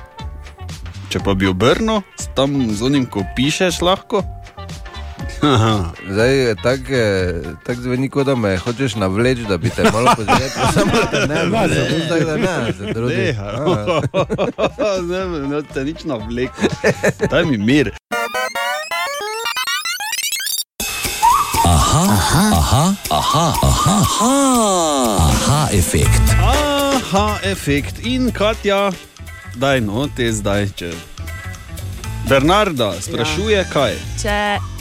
Če 1.09 1.19
pa 1.19 1.33
bi 1.33 1.47
obrnil, 1.47 2.01
s 2.15 2.29
tam 2.35 2.55
z 2.71 2.81
onim, 2.81 3.05
ko 3.05 3.23
pišeš 3.35 3.81
lahko. 3.81 4.23
Haha. 5.41 5.91
Zdaj 6.09 6.55
tako 6.63 7.01
tak 7.65 7.77
zveni, 7.77 8.09
kot 8.09 8.25
da 8.25 8.35
me 8.35 8.57
hočeš 8.57 8.95
navleči, 8.95 9.45
da 9.49 9.57
bi 9.57 9.69
te 9.69 9.83
malo 9.93 10.13
požgečkal, 10.15 10.71
samo 10.77 10.91
da 11.11 11.25
ne 11.25 11.45
vleče. 11.45 12.07
Tako 12.09 12.25
da 12.25 12.37
ne, 12.37 12.73
se 12.73 12.93
trudi. 12.93 13.15
Neha. 13.15 13.51
ne, 15.09 15.47
ne, 15.47 15.61
te 15.73 15.83
nič 15.83 16.03
navleko. 16.03 16.53
Daj 17.31 17.45
mi 17.45 17.57
mir. 17.57 17.91
Aha, 25.21 25.67
efekt. 25.73 26.21
Aha, 26.41 27.39
efekt 27.43 28.05
in 28.05 28.31
Katja, 28.31 28.91
daj 29.55 29.81
no, 29.81 30.07
te 30.15 30.31
zdaj. 30.31 30.69
Če... 30.75 30.93
Bernarda 32.31 32.93
sprašuje, 33.01 33.57
ja. 33.57 33.63
kaj. 33.67 33.97
Če 34.21 34.35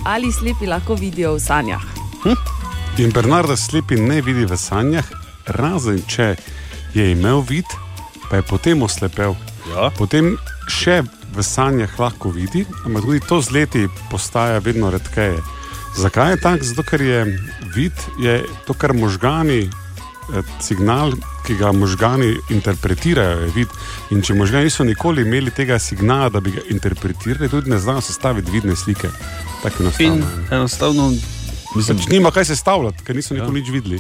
ali 0.07 0.29
slepi 0.31 0.69
lahko 0.71 0.95
vidijo 0.95 1.33
v 1.35 1.41
sanjah. 1.43 1.83
In 3.03 3.11
Bernarda 3.11 3.57
slepi 3.59 3.97
ne 3.99 4.21
vidi 4.23 4.45
v 4.47 4.55
sanjah, 4.55 5.09
razen 5.59 5.99
če 6.07 6.29
je 6.95 7.09
imel 7.11 7.43
vid, 7.49 7.67
pa 8.29 8.39
je 8.39 8.47
potem 8.47 8.85
oslepel. 8.87 9.35
Ja. 9.73 9.89
Potem 9.99 10.37
še 10.71 11.01
v 11.35 11.43
sanjah 11.43 11.99
lahko 11.99 12.31
vidi, 12.31 12.63
ampak 12.87 13.09
tudi 13.09 13.25
to 13.27 13.41
z 13.43 13.57
leti 13.57 13.83
postaja 14.13 14.63
vedno 14.63 14.95
redkeje. 14.95 15.43
Zakaj 15.99 16.37
je 16.37 16.41
tako? 16.47 16.71
Zato, 16.71 16.87
ker 16.87 17.03
je 17.03 17.21
vid 17.75 18.07
je 18.23 18.45
to, 18.69 18.79
kar 18.79 18.95
možgani, 18.95 19.65
eh, 19.67 20.55
signal, 20.63 21.19
ki 21.51 21.57
ga 21.57 21.73
možgani 21.75 22.29
interpretirajo, 22.51 23.41
je 23.41 23.51
vid. 23.51 23.69
In 24.11 24.23
če 24.23 24.35
možgani 24.35 24.65
niso 24.65 24.85
nikoli 24.85 25.23
imeli 25.23 25.51
tega 25.51 25.79
signala, 25.81 26.29
da 26.29 26.41
bi 26.41 26.51
ga 26.51 26.63
interpretirali, 26.71 27.49
tudi 27.49 27.71
ne 27.71 27.79
znajo 27.79 28.01
sestaviti 28.03 28.51
vidne 28.51 28.77
slike. 28.77 29.09
Tako 29.63 29.83
In 29.83 29.87
enostavno. 29.87 30.27
je. 30.45 30.47
enostavno, 30.53 31.09
mislim, 31.75 31.99
Pač 31.99 32.07
nima 32.09 32.31
kaj 32.31 32.45
sestavljati, 32.47 33.03
ker 33.03 33.17
niso 33.17 33.35
nikoli 33.35 33.61
nič 33.61 33.71
videli. 33.71 33.99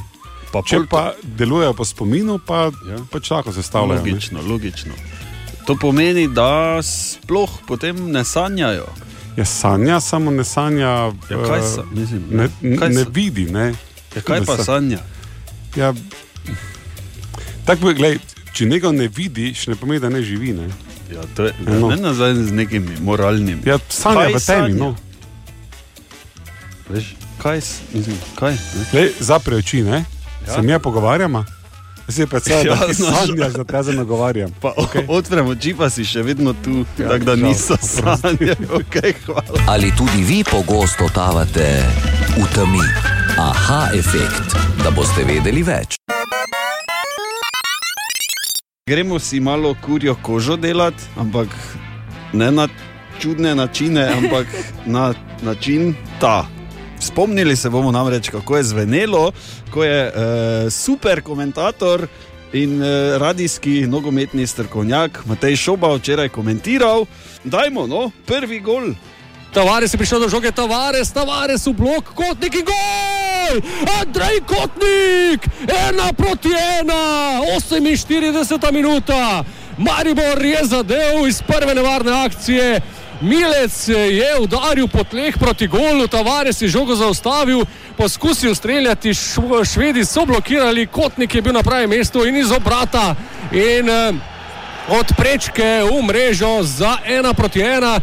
pa 0.52 0.62
Če 0.62 0.78
pa 0.86 1.02
delujejo 1.24 1.74
po 1.74 1.84
spominu, 1.84 2.38
pa 2.40 2.56
Ja. 2.84 2.98
pač 3.10 3.30
lahko 3.30 3.52
sestavljajo. 3.52 3.98
ne. 3.98 4.10
Logično, 4.10 4.42
logično. 4.44 4.94
To 5.66 5.76
pomeni, 5.76 6.28
da 6.28 6.78
sploh 6.82 7.50
potem 7.66 8.08
ne 8.08 8.24
sanjajo. 8.24 8.86
Ja, 9.36 9.44
sanja, 9.44 10.00
samo 10.00 10.30
ne 10.30 10.44
sanja. 10.44 10.88
Ja, 11.30 11.38
kaj 11.40 11.62
sa, 11.64 11.82
mislim, 11.90 12.22
Ne, 12.30 12.48
ne, 12.62 12.76
kaj 12.76 12.88
ne 12.90 13.04
sa- 13.04 13.10
vidi. 13.10 13.44
Ne. 13.46 13.74
Ja, 14.10 14.22
kaj 14.22 14.44
pa 14.44 14.56
sanja? 14.58 14.98
Ja, 15.76 15.94
tako 17.60 17.86
bi, 17.86 17.94
glej, 17.94 18.18
če 18.52 18.66
nekaj 18.66 18.92
ne 18.92 19.08
vidiš, 19.08 19.66
ne 19.66 19.76
pomeni, 19.76 20.00
da 20.00 20.08
ne 20.08 20.22
živi. 20.22 20.52
Ne. 20.52 20.68
Ja, 21.10 21.22
to 21.34 21.44
je 21.44 21.52
No. 21.60 21.88
ne 21.88 21.96
nazaj 21.98 22.34
z 22.36 22.52
nekimi 22.52 22.96
moralnimi. 23.00 23.62
Ja, 23.64 23.78
sanja 23.88 24.28
v 24.28 24.40
temi. 24.40 24.74
No. 24.74 24.94
Veš, 26.88 27.14
kaj, 27.38 27.60
mislim, 27.94 28.16
kaj? 28.34 28.56
Lej, 28.92 29.12
zapri 29.20 29.54
oči, 29.56 29.82
ne? 29.82 30.04
Ja. 30.42 30.54
Se 30.54 30.62
mi 30.62 30.78
pogovarjamo. 30.78 31.44
Zdaj 32.08 32.26
pa 32.26 32.40
se 32.40 32.50
Ja, 32.52 32.74
da 32.76 32.92
znaš. 32.92 33.14
sanjaš, 33.18 33.52
da 33.52 33.64
te 33.64 33.82
zdaj 33.82 33.94
nagovarjam. 33.96 34.50
Pa, 34.60 34.72
okay. 34.76 35.04
Odprem 35.08 35.46
oči, 35.46 35.74
pa 35.78 35.86
si 35.86 36.02
še 36.04 36.22
vedno 36.22 36.52
tu, 36.54 36.82
ja, 36.98 37.08
tako 37.08 37.24
da 37.24 37.36
niso 37.36 37.76
sanje. 37.78 38.56
Okay, 38.80 39.14
hvala. 39.26 39.62
Ali 39.68 39.92
tudi 39.94 40.22
vi 40.24 40.42
pogosto 40.44 41.06
totavate 41.06 41.82
v 42.34 42.46
temi? 42.50 42.82
Aha, 43.38 43.94
efekt, 43.94 44.50
da 44.82 44.90
boste 44.90 45.22
vedeli 45.24 45.62
več. 45.62 45.99
Gremo 48.90 49.18
si 49.18 49.40
malo 49.40 49.76
kurjo 49.86 50.16
kožo 50.22 50.56
delati, 50.56 51.02
ampak 51.16 51.46
ne 52.32 52.50
na 52.52 52.68
čudne 53.20 53.54
načine, 53.54 54.08
ampak 54.18 54.46
na 54.86 55.14
način 55.42 55.94
ta. 56.20 56.46
Spomnili 57.00 57.56
se 57.56 57.70
bomo 57.70 57.92
namreč, 57.92 58.28
kako 58.28 58.56
je 58.56 58.62
zvenelo, 58.62 59.32
ko 59.70 59.84
je 59.84 60.06
uh, 60.06 60.12
super 60.72 61.22
komentator 61.22 62.06
in 62.52 62.82
uh, 62.82 62.88
radijski 63.16 63.86
nogometni 63.86 64.46
strokovnjak 64.46 65.22
Matej 65.26 65.56
Šoba 65.56 65.94
včeraj 65.94 66.28
komentiral. 66.28 67.06
Dajmo, 67.44 67.86
no, 67.86 68.10
prvi 68.26 68.60
gol. 68.60 68.90
Tavares 69.54 69.94
je 69.94 69.98
prišel 69.98 70.20
do 70.20 70.28
žoge, 70.28 70.50
Tavares, 70.52 71.12
Tavares 71.12 71.66
v 71.66 71.78
blok, 71.78 72.10
kot 72.14 72.42
neki 72.42 72.66
gol! 72.66 73.19
Gol! 73.50 73.60
Andrej 74.00 74.40
Kotnik, 74.46 75.40
ena 75.88 76.12
proti 76.12 76.48
ena, 76.80 77.40
48 77.60 78.72
minuta. 78.72 79.44
Maribor 79.78 80.44
je 80.44 80.64
zadev 80.64 81.28
iz 81.28 81.42
prve 81.42 81.74
nevarne 81.74 82.24
akcije. 82.24 82.80
Milec 83.20 83.88
je 83.88 84.38
udaril 84.40 84.88
po 84.88 85.04
tleh 85.04 85.38
proti 85.38 85.66
golu, 85.66 86.06
Tavares 86.08 86.62
je 86.62 86.68
žogo 86.68 86.94
zaustavil, 86.96 87.64
poskusil 87.96 88.54
streljati, 88.54 89.08
Šv- 89.08 89.74
švedi 89.74 90.04
so 90.04 90.24
blokirali, 90.26 90.86
Kotnik 90.86 91.34
je 91.34 91.42
bil 91.42 91.52
na 91.52 91.62
pravem 91.62 91.90
mestu 91.90 92.26
in 92.26 92.36
iz 92.36 92.50
obrata. 92.52 93.14
In 93.52 93.88
eh, 93.88 94.12
od 94.88 95.12
prečke 95.16 95.82
v 95.84 96.02
mrežo 96.02 96.62
za 96.62 96.96
ena 97.04 97.34
proti 97.34 97.60
ena. 97.60 98.00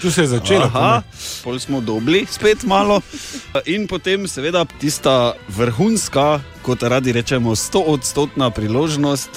Tu 0.00 0.10
se 0.10 0.20
je 0.20 0.26
začelo. 0.26 0.64
Aha, 0.64 1.02
pol 1.44 1.58
smo 1.58 1.80
dobili 1.80 2.26
spet 2.30 2.64
malo. 2.64 3.00
In 3.66 3.86
potem, 3.86 4.28
seveda, 4.28 4.64
tista 4.80 5.32
vrhunska, 5.48 6.40
kot 6.62 6.82
radi 6.82 7.12
rečemo, 7.12 7.50
100-odstotna 7.50 8.50
priložnost. 8.50 9.30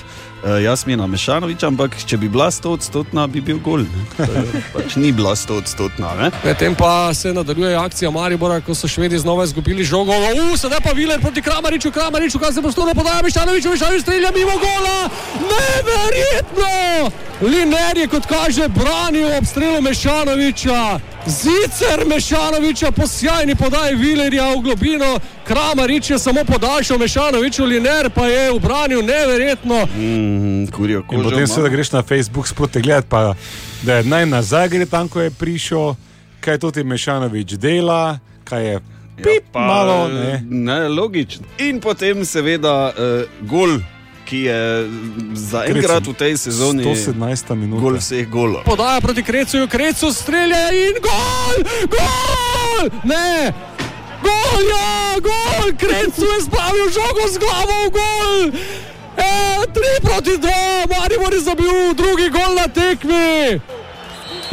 Uh, 0.44 0.60
Jasmina 0.60 1.08
Mešanovič, 1.08 1.64
ampak 1.64 1.96
če 2.04 2.20
bi 2.20 2.28
bila 2.28 2.52
100-odstotna, 2.52 3.32
bi 3.32 3.40
bil 3.40 3.64
gol. 3.64 3.88
ne. 3.88 4.02
To 4.20 4.28
je 4.28 4.44
Pač 4.76 4.96
ni 5.00 5.12
bila 5.12 5.32
100-odstotna. 5.34 6.20
ne. 6.20 6.28
Medtem 6.44 6.76
pa 6.76 7.14
se 7.16 7.32
nadaljuje 7.32 7.72
akcija 7.76 8.12
Maribora, 8.12 8.60
ko 8.60 8.76
so 8.76 8.84
švedi 8.84 9.16
znova 9.16 9.48
izgubili 9.48 9.88
žogo. 9.88 10.12
Uf, 10.12 10.60
sedaj 10.60 10.84
pa 10.84 10.92
Viler 10.92 11.22
proti 11.24 11.40
Kramariču, 11.42 11.92
Kramariču, 11.92 12.40
kaj 12.40 12.54
se 12.54 12.62
prostora 12.62 12.92
podaja, 12.92 13.24
Mišanovič, 13.24 13.64
Mišanovič 13.66 14.02
strelja 14.04 14.36
mimo 14.36 14.52
gola. 14.60 15.08
Neverjetno! 15.48 17.23
Liner 17.44 17.98
je, 17.98 18.08
kot 18.08 18.26
kaže, 18.26 18.68
branil 18.68 19.28
ob 19.38 19.46
strelu 19.46 19.82
Mešanoviča. 19.82 21.00
Zicer 21.26 22.06
Mešanoviča 22.08 22.92
po 22.92 23.08
sjajni 23.08 23.56
podaji 23.56 23.96
Vilerja 23.96 24.48
v 24.56 24.62
globino. 24.62 25.20
Kramarič 25.48 26.10
je 26.10 26.20
samo 26.20 26.46
podaljšal 26.48 26.98
Mešanoviču, 26.98 27.66
Liner 27.66 28.10
pa 28.10 28.26
je 28.26 28.52
obranil 28.52 29.02
neverjetno. 29.02 29.86
Mm, 29.86 30.72
kurijo, 30.72 31.04
In 31.12 31.24
potem 31.24 31.48
seveda 31.48 31.70
greš 31.70 31.92
na 31.92 32.04
Facebook 32.04 32.48
sproti 32.48 32.82
gledati, 32.82 33.08
pa, 33.10 33.34
da 33.82 33.96
je 33.96 34.04
naj 34.04 34.26
nazaj 34.26 34.70
gre 34.70 34.86
tam, 34.86 35.10
ko 35.10 35.22
je 35.22 35.32
prišel, 35.32 35.96
kaj 36.40 36.58
to 36.58 36.72
ti 36.72 36.84
Mešanovič 36.84 37.54
dela, 37.60 38.20
kaj 38.44 38.68
je 38.68 38.80
pip, 39.16 39.56
ja, 39.56 39.62
malo. 39.62 40.08
Ne. 40.08 40.44
ne, 40.50 40.88
logično. 40.88 41.44
In 41.58 41.82
potem, 41.82 42.26
seveda, 42.26 42.94
uh, 42.96 43.48
gol, 43.50 43.80
ki 44.34 44.50
je 44.50 44.90
zaenkrat 45.38 46.02
v 46.10 46.14
tej 46.18 46.34
sezoni 46.42 46.82
117 46.82 47.54
minut. 47.54 47.78
gol 47.78 48.02
vseh 48.02 48.26
golov. 48.26 48.66
Podaja 48.66 48.98
proti 48.98 49.22
Krecu, 49.22 49.70
Krecu 49.70 50.10
strelja 50.10 50.74
in 50.74 50.98
gol! 50.98 51.56
Gol! 51.86 52.90
Ne! 53.06 53.54
Gol, 54.26 54.62
ja, 54.66 55.22
gol! 55.22 55.70
Krecu 55.78 56.26
je 56.26 56.40
spravil 56.50 56.90
žogo 56.90 57.24
z 57.30 57.36
glavo 57.38 57.78
v 57.78 57.90
gol! 57.94 58.38
E, 59.14 59.30
tri 59.70 59.94
proti 60.02 60.42
dva, 60.42 60.90
Maribor 60.90 61.30
je 61.30 61.42
zabil 61.46 61.94
drugi 61.94 62.34
gol 62.34 62.58
na 62.58 62.66
tekmi! 62.66 63.62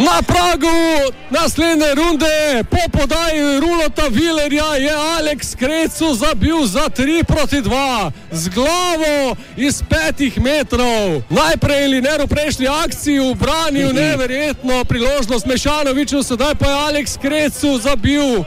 Na 0.01 0.23
pragu 0.23 1.13
naslednje 1.31 1.95
runde, 1.95 2.65
po 2.71 2.99
podaji 2.99 3.61
Rulota 3.61 4.09
Vilerja, 4.11 4.75
je 4.75 4.93
Aleks 5.19 5.55
Krecu 5.55 6.15
zabil 6.15 6.67
za 6.67 6.81
3 6.81 7.25
proti 7.25 7.57
2 7.57 8.11
z 8.31 8.49
glavo 8.49 9.37
iz 9.57 9.83
petih 9.89 10.41
metrov. 10.41 11.23
Najprej 11.31 11.89
Liner 11.89 12.23
v 12.25 12.27
prejšnji 12.27 12.69
akciji 12.69 13.21
ubranil 13.21 13.93
neverjetno 13.93 14.85
priložnost 14.85 15.47
Mešanoviču, 15.47 16.23
sedaj 16.23 16.55
pa 16.55 16.67
je 16.67 16.75
Aleks 16.75 17.17
Krecu 17.17 17.79
zabil. 17.79 18.45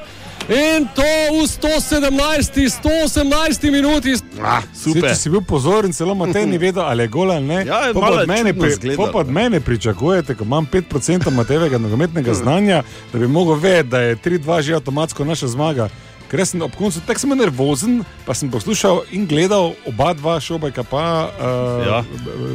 In 0.49 0.87
to 0.91 1.07
v 1.31 1.47
117, 1.47 2.67
118 2.83 3.71
minuti. 3.71 4.11
Ah, 4.43 4.59
Super. 4.75 5.07
Če 5.07 5.15
si 5.15 5.31
bil 5.31 5.39
pozoren, 5.47 5.95
celo 5.95 6.11
Matej 6.19 6.43
ni 6.51 6.59
vedel, 6.59 6.83
ali 6.83 7.07
je 7.07 7.11
gol 7.15 7.31
ali 7.31 7.47
ne. 7.47 7.59
Ja, 7.63 7.87
je 7.87 7.95
od 7.95 8.27
mene, 8.27 8.51
pri, 8.51 8.75
od 8.99 9.29
mene 9.31 9.63
pričakujete, 9.63 10.35
ko 10.35 10.43
imam 10.43 10.67
5% 10.67 11.31
Matejevega 11.31 11.79
nogometnega 11.79 12.35
znanja, 12.35 12.83
da 13.13 13.19
bi 13.19 13.27
mogel 13.27 13.55
vedeti, 13.55 13.89
da 13.89 13.99
je 13.99 14.17
3-2 14.19 14.61
že 14.61 14.75
avtomatsko 14.75 15.23
naša 15.23 15.47
zmaga. 15.47 15.87
Ker 16.27 16.43
sem 16.49 16.61
ob 16.65 16.75
koncu 16.75 16.99
tako 17.07 17.19
sem 17.19 17.37
nervozen, 17.37 18.03
pa 18.25 18.33
sem 18.33 18.51
poslušal 18.51 19.03
in 19.15 19.27
gledal 19.29 19.77
oba 19.87 20.11
dva 20.17 20.39
šobajka, 20.41 20.83
pa 20.83 21.29
uh, 21.29 21.87
Ja. 21.87 21.99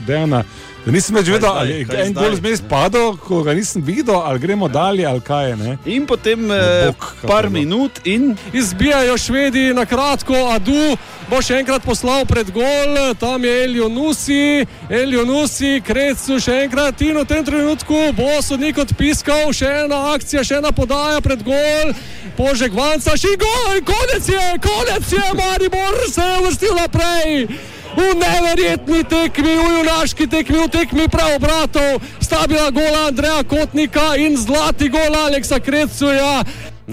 Dejana. 0.05 0.45
Da 0.85 0.93
nisem 0.95 1.17
več 1.19 1.27
vedel, 1.29 1.43
zdaj, 1.43 1.59
ali 1.61 1.75
je 1.83 2.05
en 2.07 2.15
gol 2.17 2.35
zmes 2.39 2.63
padel, 2.71 3.17
ko 3.21 3.43
ga 3.45 3.53
nisem 3.57 3.83
videl, 3.85 4.17
ali 4.25 4.41
gremo 4.41 4.69
dalje, 4.73 5.05
ali 5.07 5.21
kaj 5.21 5.51
je. 5.51 5.57
Ne? 5.61 5.77
In 5.91 6.07
potem 6.07 6.51
eh, 6.55 7.07
par 7.27 7.51
minut 7.51 8.01
in 8.09 8.31
Izbijajo 8.57 9.19
švedi 9.19 9.69
na 9.77 9.85
kratko, 9.89 10.39
Adu 10.55 10.97
bo 11.29 11.43
še 11.45 11.59
enkrat 11.61 11.85
poslal 11.85 12.25
pred 12.29 12.49
gol, 12.55 12.97
tam 13.21 13.45
je 13.45 13.55
Elio 13.67 13.91
Nusi, 13.93 14.65
Elio 14.89 15.27
Nusi, 15.29 15.77
Krecu 15.85 16.39
še 16.41 16.63
enkrat 16.65 17.03
in 17.05 17.19
v 17.21 17.27
tem 17.29 17.45
trenutku 17.45 18.13
bo 18.17 18.39
sodnik 18.45 18.79
odpiskal, 18.81 19.51
še 19.53 19.69
ena 19.85 20.15
akcija, 20.15 20.47
še 20.47 20.63
ena 20.63 20.73
podaja 20.73 21.21
pred 21.25 21.43
gol, 21.45 21.93
požeg 22.39 22.73
vanca, 22.73 23.19
še 23.19 23.35
gol, 23.41 23.83
konec 23.85 24.31
je, 24.31 24.47
konec 24.65 25.13
je, 25.13 25.27
Maribor 25.43 26.07
se 26.09 26.25
je 26.25 26.39
uvrstil 26.47 26.81
naprej. 26.81 27.77
V 27.97 28.15
neverjetni 28.15 29.05
tekmi, 29.05 29.53
v 29.57 29.67
junaški 29.79 30.27
tekmi, 30.27 30.59
v 30.67 30.69
tekmi 30.69 31.05
preobratov 31.09 32.03
sta 32.21 32.45
bila 32.47 32.71
gola 32.71 33.09
Andreja 33.09 33.43
Kotnika 33.45 34.17
in 34.21 34.37
zlati 34.37 34.89
gol 34.93 35.15
Aleksa 35.15 35.61
Krecuja. 35.61 36.45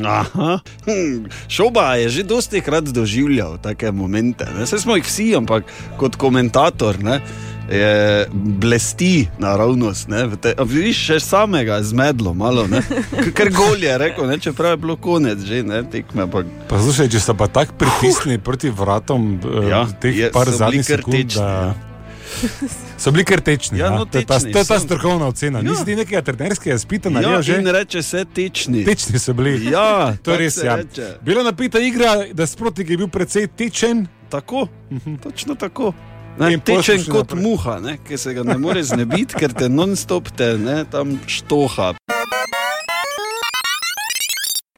Aha. 0.04 0.60
Hm, 0.86 1.32
Šoba 1.48 1.96
je 1.96 2.10
že 2.10 2.24
dosti 2.28 2.62
krat 2.62 2.84
doživljal 2.84 3.58
take 3.64 3.92
momente. 3.92 4.44
Ne? 4.58 4.68
Saj 4.68 4.84
smo 4.84 4.96
jih 5.00 5.06
vsi, 5.08 5.36
ampak 5.36 5.64
kot 5.96 6.20
komentator 6.20 7.00
ne, 7.00 7.22
je 7.68 8.28
blesti 8.34 9.28
naravnost. 9.40 10.08
Ne? 10.08 10.30
Vidiš 10.60 10.98
še 11.00 11.20
samega 11.20 11.82
zmedlo, 11.82 12.34
malo. 12.34 12.68
ne. 12.68 12.82
Ker 13.34 13.50
gol 13.50 13.78
je 13.78 13.98
rekel, 13.98 14.28
ne? 14.28 14.38
čeprav 14.38 14.72
je 14.72 14.78
bilo 14.78 14.96
konec 14.96 15.40
že 15.40 15.64
ne, 15.64 15.84
tekme. 15.84 16.24
Ampak 16.24 16.46
Pa 16.70 16.78
slušaj, 16.78 17.10
če 17.10 17.20
so 17.20 17.34
pa 17.34 17.48
tako 17.48 17.74
pritisnili 17.76 18.38
proti 18.38 18.70
vratom, 18.70 19.40
Ja, 19.64 19.68
ja, 19.70 19.82
teh 20.00 20.14
je- 20.16 20.32
par 20.32 20.46
zadnjih 20.48 20.86
sekund, 20.86 21.16
tečni, 21.16 21.36
da 21.36 21.50
ja. 21.50 21.74
so 22.98 23.12
bili 23.12 23.24
kar 23.24 23.42
tečni. 23.42 23.80
Ja, 23.80 23.86
Ja, 23.86 23.90
no, 23.92 24.06
to, 24.06 24.18
je 24.18 24.26
ta, 24.26 24.38
tečni 24.40 24.52
to 24.52 24.60
je 24.60 24.66
ta 24.66 24.80
strokovna 24.80 25.28
ocena. 25.28 25.60
Ja. 25.60 25.64
Ja. 25.64 25.72
Nisi 25.72 25.96
nekega 25.96 26.22
trenerskega 26.24 26.78
spita 26.78 27.10
ja, 27.10 27.14
naredil 27.14 27.42
že? 27.42 27.58
in 27.58 27.68
reče 27.68 28.02
se 28.02 28.26
tečni. 28.26 28.86
Tečni 28.86 29.20
so 29.20 29.34
bili. 29.34 29.66
Ja, 29.66 30.14
to 30.24 30.32
je 30.32 30.38
res. 30.38 30.58
Ja. 30.58 30.76
reče. 30.76 31.18
Bila 31.22 31.44
napita 31.44 31.80
igra, 31.80 32.26
da 32.30 32.46
sproti 32.46 32.84
je 32.84 32.98
bil 32.98 33.08
precej 33.08 33.48
tečen. 33.48 34.06
Tako, 34.30 34.68
točno 35.24 35.56
tako. 35.56 35.94
Ne, 36.38 36.58
tečen 36.60 37.00
kot 37.06 37.30
naprej. 37.30 37.42
muha, 37.42 37.80
ne, 37.80 37.98
ki 37.98 38.18
se 38.18 38.34
ga 38.34 38.44
ne 38.44 38.58
more 38.58 38.84
znebiti, 38.84 39.36
ker 39.36 39.54
te 39.54 39.70
non-stop 39.70 40.30
te 40.32 40.58
ne, 40.58 40.84
tam 40.86 41.16
štoha. 41.26 41.94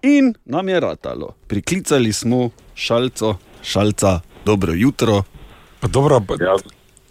In 0.03 0.33
nam 0.45 0.69
je 0.69 0.79
ratalo. 0.79 1.33
Priklicali 1.47 2.13
smo 2.13 2.49
šalco, 2.75 3.33
šalca, 3.63 4.11
dobro 4.45 4.73
jutro. 4.73 5.23
Pa 5.79 5.87
dobro, 5.87 6.21
pa, 6.21 6.35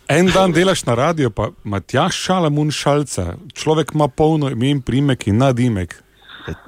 en 0.09 0.27
dan 0.29 0.53
delaš 0.53 0.85
na 0.85 0.95
radio, 0.95 1.31
pa 1.31 1.51
Matjaš 1.65 2.15
Šalamun 2.17 2.71
šalca. 2.71 3.35
Človek 3.53 3.91
ima 3.95 4.09
polno 4.09 4.51
ime 4.51 4.71
in 4.71 4.81
primek 4.81 5.27
in 5.27 5.39
nadimek. 5.39 6.03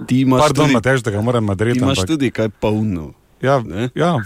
Ti 0.06 0.20
imaš 0.20 0.40
Pardon, 0.40 0.64
tudi- 0.64 0.74
Matjaš, 0.74 1.00
da 1.00 1.10
ga 1.10 1.20
moram 1.20 1.44
Ti 1.44 1.48
nadreti. 1.48 1.78
imaš 1.78 1.98
ampak- 1.98 2.06
tudi 2.08 2.30
kaj 2.30 2.48
polno. 2.50 3.12
Ja, 3.40 3.62
ja. 3.94 4.18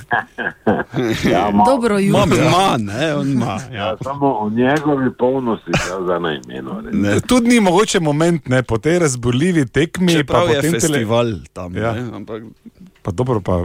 Ja, 1.25 1.51
ma- 1.53 1.65
Dobro 1.67 1.99
jutro. 1.99 2.25
Ima, 2.25 2.37
ima, 2.37 2.77
ne, 2.93 3.15
on 3.15 3.29
ima. 3.29 3.59
Ja, 3.73 3.97
samo 4.01 4.27
o 4.29 4.51
njegovi 4.51 5.11
polnosti, 5.13 5.71
ja, 5.71 6.03
za 6.03 6.19
na 6.19 6.33
imenu. 6.37 6.81
res. 6.81 6.95
Ne. 6.95 7.21
Tudi 7.21 7.49
ni 7.49 7.61
mogoče 7.61 8.01
moment, 8.01 8.49
ne, 8.49 8.63
po 8.63 8.79
tej 8.79 8.99
razborljivi 8.99 9.67
tekmi. 9.67 10.13
Čeprav 10.13 10.41
pa 10.41 10.47
je 10.47 10.57
potem 10.57 10.71
tele- 10.71 10.81
festival 10.83 11.27
tam, 11.53 11.77
Ja. 11.77 11.93
ne, 11.93 12.01
ampak 12.13 12.43
Pa 13.03 13.11
dobro, 13.11 13.41
pa 13.41 13.65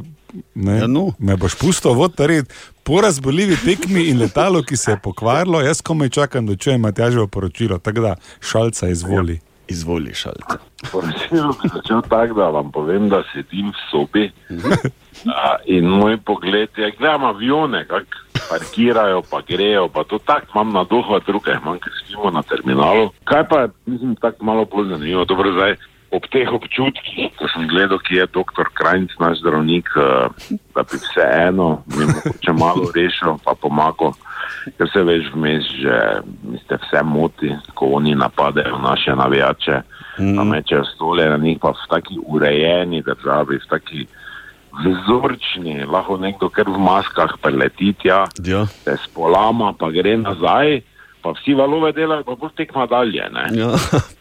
ne. 0.55 0.77
Ja, 0.77 0.87
no. 0.87 1.11
Me 1.19 1.35
boš 1.35 1.55
pustil 1.55 1.93
vod 1.93 2.13
red. 2.17 2.49
Po 2.83 3.01
razboljivi 3.01 3.55
tekmi 3.57 4.03
in 4.03 4.17
letalu, 4.17 4.63
ki 4.63 4.77
se 4.77 4.91
je 4.91 4.99
pokvarilo, 4.99 5.61
jaz 5.61 5.81
komaj 5.81 6.09
čakam, 6.09 6.45
da 6.45 6.55
čujem 6.55 6.81
Matjaževo 6.81 7.27
poročilo. 7.27 7.77
Tako 7.77 7.99
da 8.01 8.15
šalca 8.41 8.87
izvoli. 8.87 9.39
izvoli 9.67 10.13
šalca. 10.13 10.57
Poročilo 10.91 11.53
bi 11.61 11.69
začel 11.73 12.01
tako, 12.09 12.39
da 12.39 12.49
vam 12.49 12.71
povem, 12.71 13.09
da 13.09 13.23
sedim 13.33 13.71
v 13.71 13.83
sobi 13.91 14.31
a, 15.25 15.55
in 15.65 15.89
moj 15.89 16.17
pogled 16.17 16.69
je, 16.77 16.91
gledam 16.99 17.23
avione, 17.23 17.85
kako 17.87 18.23
parkirajo, 18.49 19.21
pa 19.31 19.41
grejo, 19.47 19.87
pa 19.89 20.03
to 20.03 20.17
tako 20.17 20.47
imam 20.55 20.73
na 20.73 20.83
duhu, 20.83 21.19
druge 21.25 21.51
imam, 21.51 21.79
ker 21.79 21.91
spimo 22.03 22.31
na 22.31 22.43
terminalu. 22.43 23.09
Kaj 23.23 23.47
pa 23.47 23.67
mislim, 23.85 24.15
tako 24.15 24.45
malo 24.45 24.65
bolj 24.65 24.89
zanimivo, 24.89 25.25
dobro 25.25 25.51
zdaj. 25.51 25.75
Ob 26.11 26.23
teh 26.31 26.47
občutkih, 26.47 27.33
ko 27.35 27.49
sem 27.51 27.67
gledal, 27.67 27.99
ki 27.99 28.15
je 28.15 28.27
doktor 28.31 28.69
Krajnc, 28.73 29.11
naš 29.19 29.41
zdravnik, 29.41 29.89
eh, 29.99 30.55
da 30.75 30.83
bi 30.87 30.99
vseeno 31.03 31.83
mogoče 31.83 32.53
malo 32.55 32.87
rešil, 32.95 33.35
pa 33.43 33.51
pomagal, 33.61 34.15
ker 34.77 34.89
se 34.93 35.03
veš 35.03 35.31
vmes, 35.33 35.69
že 35.81 35.97
mislim, 36.43 36.79
vse 36.83 37.03
moti, 37.03 37.51
ko 37.73 37.93
oni 37.99 38.15
napadejo 38.15 38.77
naše 38.77 39.15
navijače, 39.15 39.81
mm. 40.19 40.35
pa 40.35 40.43
mečejo 40.43 40.83
stole 40.95 41.29
na 41.29 41.37
njih, 41.37 41.57
pa 41.61 41.71
v 41.71 41.89
taki 41.89 42.19
urejeni 42.25 43.01
državi, 43.01 43.59
v 43.63 43.69
taki 43.69 44.07
vzorčni, 44.77 45.85
lahko 45.85 46.17
nekdo 46.21 46.49
kar 46.53 46.69
v 46.69 46.77
maskah 46.77 47.33
preleti 47.41 47.93
tja, 47.93 48.25
ja. 48.45 48.65
se 48.83 48.97
spolama, 49.07 49.73
pa 49.73 49.89
gre 49.91 50.17
nazaj, 50.21 50.81
pa 51.21 51.33
vsi 51.33 51.55
valove 51.57 51.91
delajo, 51.97 52.23
pa 52.23 52.35
bolj 52.39 52.53
tekma 52.57 52.85
dalje. 52.87 53.25
Ne? 53.33 53.47
Ja, 53.57 53.73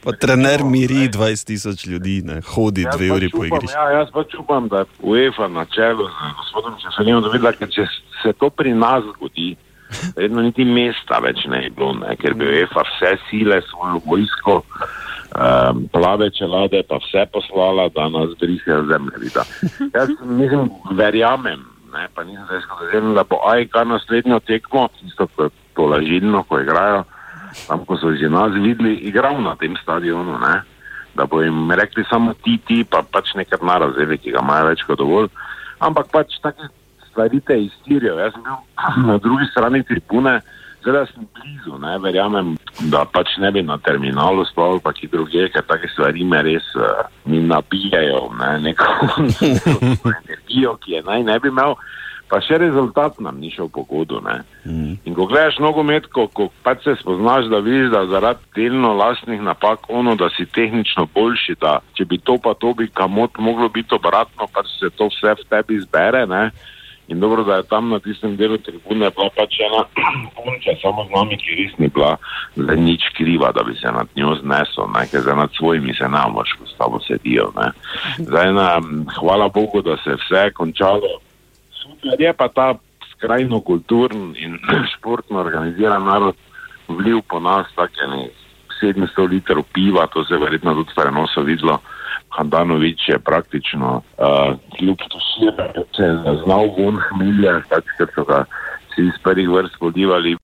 pa 0.05 0.15
trener 0.17 0.65
miri 0.65 1.09
20 1.12 1.47
tisoč 1.47 1.87
ljudi, 1.87 2.23
ne, 2.25 2.41
hodi 2.55 2.87
Jaz 2.87 2.97
dve 2.97 3.11
pač 3.11 3.17
uri 3.17 3.31
po 3.35 3.45
igri. 3.45 3.71
Ja, 3.75 3.85
jaz 4.01 4.11
pač 4.15 4.35
upam, 4.41 4.69
da 4.73 4.85
je 4.85 4.91
UEFA 5.03 5.49
na 5.53 5.67
čelu 5.71 6.09
z 6.09 6.33
gospodom 6.41 6.81
Čefalinom 6.83 7.23
dovedla, 7.29 7.53
ker 7.59 7.71
če 7.71 7.87
se 8.23 8.33
to 8.41 8.51
pri 8.51 8.75
nas 8.75 9.05
zgodi, 9.12 9.55
vedno 10.16 10.42
niti 10.42 10.64
mesta 10.64 11.20
več 11.25 11.44
ne 11.51 11.61
bi 11.66 11.70
bilo, 11.77 11.92
ne, 12.01 12.16
ker 12.20 12.35
bi 12.35 12.49
UEFA 12.49 12.85
vse 12.88 13.12
sile, 13.29 13.61
svojo 13.70 14.01
vojsko, 14.07 14.57
um, 14.61 15.87
plave 15.92 16.31
čelade, 16.37 16.83
pa 16.88 17.01
vse 17.03 17.27
poslala, 17.33 17.88
da 17.94 18.09
nas 18.12 18.37
brisejo 18.40 18.85
zemlje 18.90 19.22
vida. 19.25 19.46
Jaz 19.94 20.14
mislim, 20.22 20.70
verjamem, 20.99 21.64
ne, 21.94 22.07
pa 22.14 22.25
nisem 22.25 22.44
zdaj 22.51 22.64
skozi 22.68 23.03
da 23.14 23.25
bo 23.25 23.40
AIK 23.51 23.77
naslednjo 23.85 24.40
tekmo, 24.46 24.88
tisto, 25.01 25.29
ko 25.37 25.49
je 25.49 25.55
to 25.75 25.90
lažilno, 25.92 26.42
ko 26.49 26.61
igrajo, 26.61 27.05
tam, 27.66 27.85
ko 27.88 27.96
so 27.96 28.14
že 28.16 28.29
nas 28.29 28.53
videli, 28.55 28.96
igral 29.09 29.38
na 29.42 29.57
tem 29.57 29.77
stadionu, 29.83 30.38
ne 30.38 30.62
da 31.16 31.27
bo 31.27 31.42
jim 31.42 31.70
rekli 31.72 32.05
samo 32.11 32.35
ti, 32.44 32.59
ti, 32.66 32.85
pa 32.85 33.03
pač 33.12 33.33
nekaj 33.35 33.62
narazili, 33.62 34.18
ki 34.18 34.35
ga 34.35 34.42
imajo 34.44 34.68
več 34.68 34.83
kot 34.87 35.01
dovolj. 35.01 35.31
Ampak 35.81 36.11
pač 36.12 36.37
take 36.44 36.68
stvari 37.16 37.40
te 37.40 37.57
iztirijo. 37.64 38.18
Jaz 38.18 38.33
sem 38.33 38.42
bil 38.44 39.07
na 39.11 39.18
drugi 39.18 39.48
strani 39.50 39.83
tribune, 39.83 40.40
zdaj 40.85 41.07
sem 41.14 41.26
blizu, 41.35 41.79
ne 41.81 41.98
verjamem, 41.98 42.55
da 42.92 43.05
pač 43.09 43.38
ne 43.38 43.50
bi 43.52 43.62
na 43.62 43.79
terminalu 43.79 44.44
spal, 44.44 44.81
pa 44.85 44.92
ki 44.92 45.09
druge, 45.09 45.48
ker 45.50 45.64
take 45.66 45.88
stvari 45.94 46.24
me 46.24 46.42
res 46.44 46.68
uh, 46.76 47.09
mi 47.24 47.40
nabijajo, 47.42 48.29
ne, 48.38 48.50
neko, 48.68 48.90
neko 49.24 50.11
energijo, 50.20 50.76
ki 50.85 50.98
je 50.98 51.07
naj 51.09 51.24
ne 51.24 51.38
bi 51.40 51.55
imel. 51.55 51.79
Pa 52.26 52.40
še 52.42 52.57
rezultat 52.59 53.20
nam 53.22 53.37
ni 53.38 53.52
šel 53.55 53.68
po 53.70 53.85
godu. 53.87 54.18
Ne? 54.18 54.40
In 55.07 55.14
ko 55.14 55.29
gledaš 55.31 55.61
nogomet, 55.62 56.09
ko, 56.11 56.24
ko 56.26 56.48
pač 56.66 56.83
se 56.83 56.96
spoznaš, 56.98 57.46
da 57.52 57.61
vidiš, 57.62 57.92
da 57.92 58.00
zaradi 58.11 58.42
delno 58.57 58.96
lastnih 58.98 59.44
napak, 59.46 59.87
ono, 59.94 60.16
da 60.18 60.26
si 60.35 60.42
tehnično 60.50 61.07
boljši, 61.14 61.55
da 61.62 61.76
če 61.94 62.09
bi 62.11 62.18
to 62.18 62.35
pa 62.42 62.57
to 62.59 62.74
bi 62.74 62.90
kamot 62.90 63.38
moglo 63.38 63.70
biti 63.70 63.94
obratno, 63.94 64.50
pač 64.50 64.74
se 64.74 64.90
to 64.98 65.07
vse 65.12 65.37
v 65.38 65.46
tebi 65.55 65.79
zbere. 65.87 66.24
Ne? 66.26 66.48
In 67.09 67.21
dobro, 67.21 67.45
da 67.45 67.61
je 67.61 67.69
tam 67.71 67.88
na 67.88 68.01
tistem 68.03 68.37
delu 68.37 68.59
tribune 68.59 69.11
bila 69.14 69.29
pač 69.37 69.61
ena 69.62 69.85
punča, 70.35 70.75
samo 70.83 71.05
z 71.07 71.14
nami, 71.14 71.38
ki 71.38 71.59
res 71.61 71.77
ni 71.79 71.88
bila 71.88 72.16
za 72.57 72.75
nič 72.75 73.11
kriva, 73.14 73.53
da 73.55 73.62
bi 73.62 73.77
se 73.79 73.92
nad 73.92 74.09
njo 74.16 74.35
znesel, 74.42 74.90
ne? 74.95 75.07
ker 75.11 75.23
za 75.23 75.35
nad 75.35 75.55
svojimi 75.55 75.95
se 75.95 76.09
ne 76.09 76.25
moreš, 76.33 76.57
ko 76.59 76.66
s 76.66 76.75
tabo 76.79 77.01
sedijo. 77.07 77.53
Ne? 77.57 77.71
Zdaj, 78.19 78.53
na, 78.53 78.69
hvala 79.21 79.49
Bogu, 79.49 79.83
da 79.83 79.97
se 80.03 80.11
je 80.11 80.21
vse 80.25 80.51
končalo 80.59 81.21
super 81.87 82.21
je 82.21 82.33
pa 82.33 82.49
ta 82.49 82.75
skrajno 83.14 83.61
kulturen 83.61 84.35
in 84.37 84.59
športno 84.97 85.38
organiziran 85.38 86.05
narod 86.05 86.37
vlil 86.88 87.23
po 87.23 87.40
nas 87.40 87.66
tako 87.75 88.11
ne 88.11 88.29
700 88.83 89.29
litrov 89.31 89.64
piva, 89.73 90.07
to 90.07 90.25
se 90.25 90.35
je 90.35 90.38
verjetno 90.38 90.75
tudi 90.75 90.92
prenoso 90.97 91.40
videlo. 91.40 91.81
Handanovič 92.37 93.09
je 93.09 93.18
praktično 93.18 93.96
uh, 93.96 94.59
kljub 94.79 94.96
tuširanju 95.11 95.85
se 95.96 96.03
je 96.03 96.37
znal 96.44 96.68
von 96.79 96.99
hmilja, 97.09 97.61
pač 97.70 97.85
ker 97.99 98.11
so 98.14 98.25
ga 98.29 98.44
vsi 98.90 99.09
iz 99.09 99.16
prvih 99.25 99.49
vrst 99.49 99.79
podivali. 99.81 100.37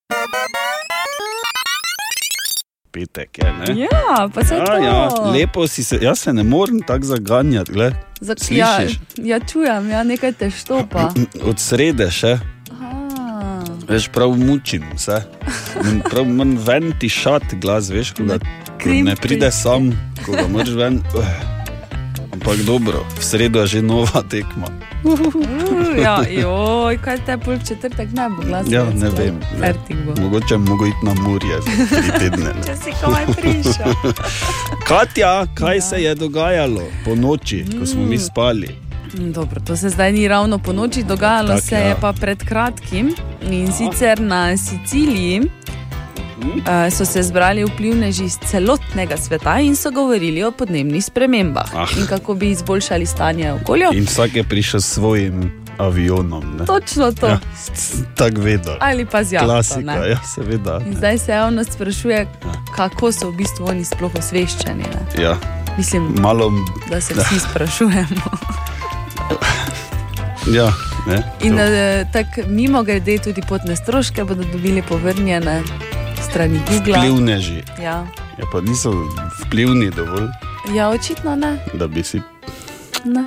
Petek 2.92 3.38
je, 3.38 3.52
ne? 3.52 3.80
Ja, 3.80 4.28
pa 4.34 4.44
se 4.44 4.56
ja, 4.56 4.64
to. 4.64 4.72
ja, 4.72 5.08
lepo 5.32 5.66
si 5.66 5.84
se, 5.84 5.98
jaz 6.02 6.18
se 6.18 6.32
ne 6.32 6.42
morem 6.44 6.80
tako 6.86 7.04
zaganjati, 7.04 7.72
gled. 7.72 7.94
Za, 8.20 8.34
ja, 8.50 8.80
ja, 9.16 9.40
čujem, 9.40 9.90
ja, 9.90 10.02
nekaj 10.04 10.32
te 10.32 10.50
štopa. 10.50 11.08
Od 11.44 11.58
srede 11.58 12.10
še. 12.10 12.36
Veš, 13.88 14.08
prav 14.12 14.36
mučim 14.36 14.84
se. 14.96 15.22
In 15.84 16.02
Prav 16.10 16.28
manj 16.28 16.56
ven 16.66 16.92
ti 17.00 17.08
šat 17.08 17.56
glas, 17.60 17.90
veš, 17.90 18.12
ko, 18.16 18.28
ga, 18.28 18.38
ko 18.82 19.00
ne 19.08 19.16
pride 19.16 19.50
sam, 19.52 19.90
ko 20.24 20.36
ga 20.36 20.46
moraš 20.52 20.76
ven. 20.76 21.02
Uh. 21.16 21.51
Ampak 22.42 22.66
dobro, 22.66 23.06
v 23.06 23.22
sredo 23.22 23.62
je 23.62 23.78
že 23.78 23.80
nova 23.86 24.18
tekma. 24.26 24.66
Uh, 25.06 25.14
ja, 25.94 26.26
joj, 26.42 26.98
kaj 26.98 27.22
te 27.22 27.38
pol 27.38 27.54
četrtek 27.62 28.10
ne 28.10 28.26
bo 28.34 28.42
glasno? 28.42 28.66
Ja, 28.66 28.82
ne 28.90 29.10
vem. 29.14 29.38
Ne. 29.62 29.70
Bo. 30.02 30.18
Mogoče 30.18 30.58
mogo 30.58 30.86
iti 30.86 31.06
na 31.06 31.14
Murje 31.14 31.62
za 31.62 31.86
tri 31.86 32.10
tedne. 32.18 32.50
ne. 32.50 32.62
Če 32.66 32.74
si 32.76 32.90
komaj 32.98 33.26
prišel. 33.38 33.94
Katja, 34.88 35.46
kaj 35.54 35.80
se 35.80 36.02
je 36.02 36.14
dogajalo 36.14 36.82
po 37.04 37.14
noči, 37.14 37.62
ko 37.78 37.86
smo 37.86 38.02
mi 38.02 38.18
spali? 38.18 38.74
Dobro, 39.14 39.60
to 39.60 39.76
se 39.76 39.88
zdaj 39.88 40.12
ni 40.12 40.28
ravno 40.28 40.58
po 40.58 40.72
noči 40.72 41.02
dogajalo, 41.02 41.48
Tak, 41.48 41.62
se 41.62 41.74
ja. 41.74 41.80
je 41.80 41.96
pa 42.00 42.12
pred 42.12 42.42
kratkim 42.42 43.14
in 43.42 43.70
sicer 43.72 44.20
na 44.20 44.56
Siciliji. 44.56 45.61
Uh, 46.42 46.58
so 46.90 47.04
se 47.04 47.22
zbrali 47.22 47.64
vplivneži 47.64 48.24
iz 48.24 48.38
celotnega 48.40 49.16
sveta 49.16 49.58
in 49.58 49.76
so 49.76 49.90
govorili 49.90 50.42
o 50.42 50.50
podnebnih 50.50 51.04
spremembah 51.04 51.74
Ah. 51.74 51.86
in 51.98 52.06
kako 52.06 52.34
bi 52.34 52.50
izboljšali 52.50 53.06
stanje 53.06 53.52
okolja. 53.52 53.88
In 53.92 54.04
vsak 54.04 54.34
je 54.34 54.44
prišel 54.44 54.80
s 54.80 54.86
svojim 54.88 55.52
avionom. 55.78 56.56
ne. 56.58 56.66
Točno 56.66 57.12
to. 57.12 57.26
Ja, 57.28 57.38
Tako 58.14 58.40
vedo. 58.40 58.76
Ali 58.80 59.06
pa 59.06 59.24
z 59.24 59.32
jahto, 59.32 59.46
Klasika, 59.46 59.80
ne. 59.80 60.08
ja, 60.10 60.18
seveda. 60.26 60.80
In 60.86 60.94
zdaj 60.96 61.18
se 61.18 61.32
javnost 61.32 61.72
sprašuje, 61.72 62.26
kako 62.76 63.12
so 63.12 63.30
v 63.30 63.36
bistvu 63.36 63.66
oni 63.66 63.84
sploh 63.84 64.12
osveščeni. 64.14 64.82
Ne? 64.84 65.22
Ja. 65.22 65.36
Mislim, 65.78 66.14
Malo, 66.18 66.52
da 66.90 67.00
se 67.00 67.14
vsi 67.14 67.40
sprašujemo. 67.40 68.28
ja, 70.56 70.72
ne. 71.06 71.22
In 71.40 71.54
uh, 71.54 71.60
tako 72.12 72.40
mimo 72.48 72.82
grede 72.82 73.18
tudi 73.18 73.42
potne 73.42 73.76
stroške 73.76 74.24
bodo 74.24 74.44
dobili 74.44 74.82
povrnjene 74.82 75.62
strani 76.32 76.60
Google. 76.70 76.96
Vplivneži. 76.98 77.62
Ja. 77.82 78.06
Ja, 78.38 78.44
pa 78.52 78.60
niso 78.60 78.92
vplivni 79.46 79.90
dovolj, 79.90 80.28
ja, 80.74 80.88
očitno 80.88 81.36
ne. 81.36 81.58
da 81.74 81.86
bi 81.86 82.02
si. 82.02 82.20
ne. 83.04 83.24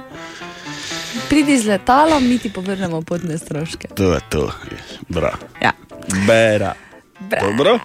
Pridi 1.29 1.57
z 1.57 1.67
letalom, 1.67 2.27
mi 2.27 2.37
ti 2.39 2.49
povrnemo 2.53 3.01
potne 3.01 3.37
stroške. 3.37 3.87
To 3.87 4.13
je 4.13 4.19
to, 4.29 4.51
bra. 5.09 5.33
Ja. 5.61 5.71
Bera. 6.27 6.73
Bravo. 7.19 7.79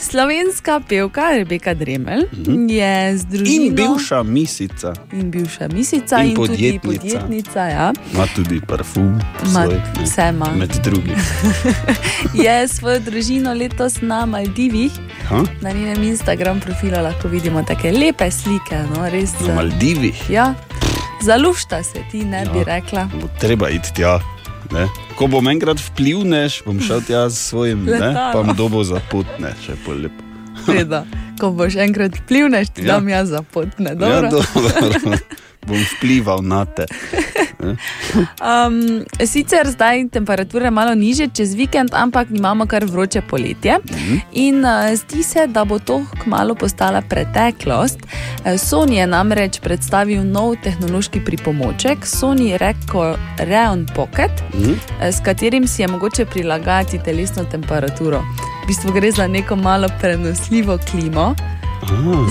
Slovenska 0.00 0.80
pevka 0.80 1.30
Rebeka 1.30 1.74
Dremelj 1.74 2.24
je 2.68 3.18
z 3.18 3.24
družino 3.24 3.64
In 3.64 3.74
bivša 3.74 4.22
misica, 4.22 4.92
in 5.12 5.30
bivša 5.30 5.68
misica 5.68 6.18
In 6.18 6.26
in, 6.26 6.36
tudi 6.36 6.48
podjetnica. 6.48 6.80
podjetnica. 7.18 7.60
Ja. 7.60 7.92
ima 8.14 8.26
tudi 8.26 8.60
parfum. 8.60 9.12
Ma, 9.44 9.64
svoj, 9.64 9.80
vse 10.02 10.28
ima. 10.28 10.48
Med 10.48 10.70
drugim. 10.84 11.14
Je 12.44 12.68
svojo 12.68 13.00
družino 13.00 13.54
letos 13.54 14.00
na 14.00 14.26
Maldivih. 14.26 14.92
Ha? 15.28 15.42
Na 15.60 15.70
njenem 15.70 16.02
Instagram 16.02 16.60
profilu 16.60 17.02
lahko 17.02 17.28
vidimo 17.28 17.62
tako 17.62 17.88
lepe 17.88 18.30
slike. 18.30 18.78
No, 18.90 19.08
res, 19.08 19.30
Na 19.40 19.54
Maldivih. 19.54 20.30
Ja, 20.30 20.54
zalušta 21.22 21.82
se 21.82 21.98
ti, 22.10 22.24
ne 22.24 22.44
bi 22.44 22.58
Ja. 22.58 22.64
rekla. 22.66 23.08
Bo 23.12 23.28
treba 23.40 23.68
iti 23.68 23.94
tja. 23.94 24.20
Ne? 24.70 24.86
Ko 25.18 25.26
bom 25.26 25.48
enkrat 25.48 25.80
vplivneš, 25.82 26.62
bom 26.66 26.78
šel 26.80 27.02
tja 27.02 27.24
s 27.26 27.50
svojim, 27.50 27.84
ne, 27.84 27.92
Letalo. 27.92 28.32
pa 28.32 28.42
bom 28.42 28.56
dobo 28.56 28.84
zapotne, 28.84 29.50
še 29.66 29.74
polepo. 29.84 30.22
Seveda, 30.62 31.04
ko 31.40 31.50
boš 31.50 31.74
enkrat 31.76 32.14
vplivneš, 32.16 32.70
ti 32.74 32.86
Ja. 32.86 32.94
dam 32.94 33.08
jaz 33.08 33.28
za 33.28 33.42
potne. 33.42 33.90
Ja, 33.90 34.20
Dobro? 34.22 34.44
Bom 35.66 35.78
vplival 35.96 36.42
na 36.42 36.64
te. 36.64 36.86
Um, 38.40 39.04
sicer 39.26 39.68
zdaj 39.68 40.08
temperature 40.08 40.70
malo 40.70 40.94
niže 40.94 41.28
čez 41.34 41.54
vikend, 41.54 41.92
ampak 41.94 42.30
imamo 42.30 42.66
kar 42.66 42.84
vroče 42.84 43.22
poletje. 43.22 43.76
In 44.32 44.64
uh, 44.64 44.94
zdi 44.96 45.22
se, 45.22 45.46
da 45.46 45.64
bo 45.64 45.78
to 45.78 46.00
kmalo 46.22 46.54
postala 46.54 47.02
preteklost. 47.02 47.98
Eh, 48.44 48.58
Sony 48.58 48.96
je 48.96 49.06
namreč 49.06 49.60
predstavil 49.60 50.24
nov 50.24 50.56
tehnološki 50.64 51.20
pripomoček, 51.24 52.06
Sony 52.06 52.56
Reco 52.56 53.16
Reon 53.38 53.86
Pocket, 53.94 54.32
eh, 55.00 55.12
s 55.12 55.20
katerim 55.24 55.66
si 55.68 55.82
je 55.82 55.88
mogoče 55.88 56.24
prilagajati 56.24 56.98
telesno 57.04 57.44
temperaturo. 57.44 58.24
V 58.64 58.66
bistvu 58.66 58.92
gre 58.92 59.12
za 59.12 59.28
neko 59.28 59.56
malo 59.56 59.88
prenosljivo 60.00 60.78
klimo. 60.90 61.34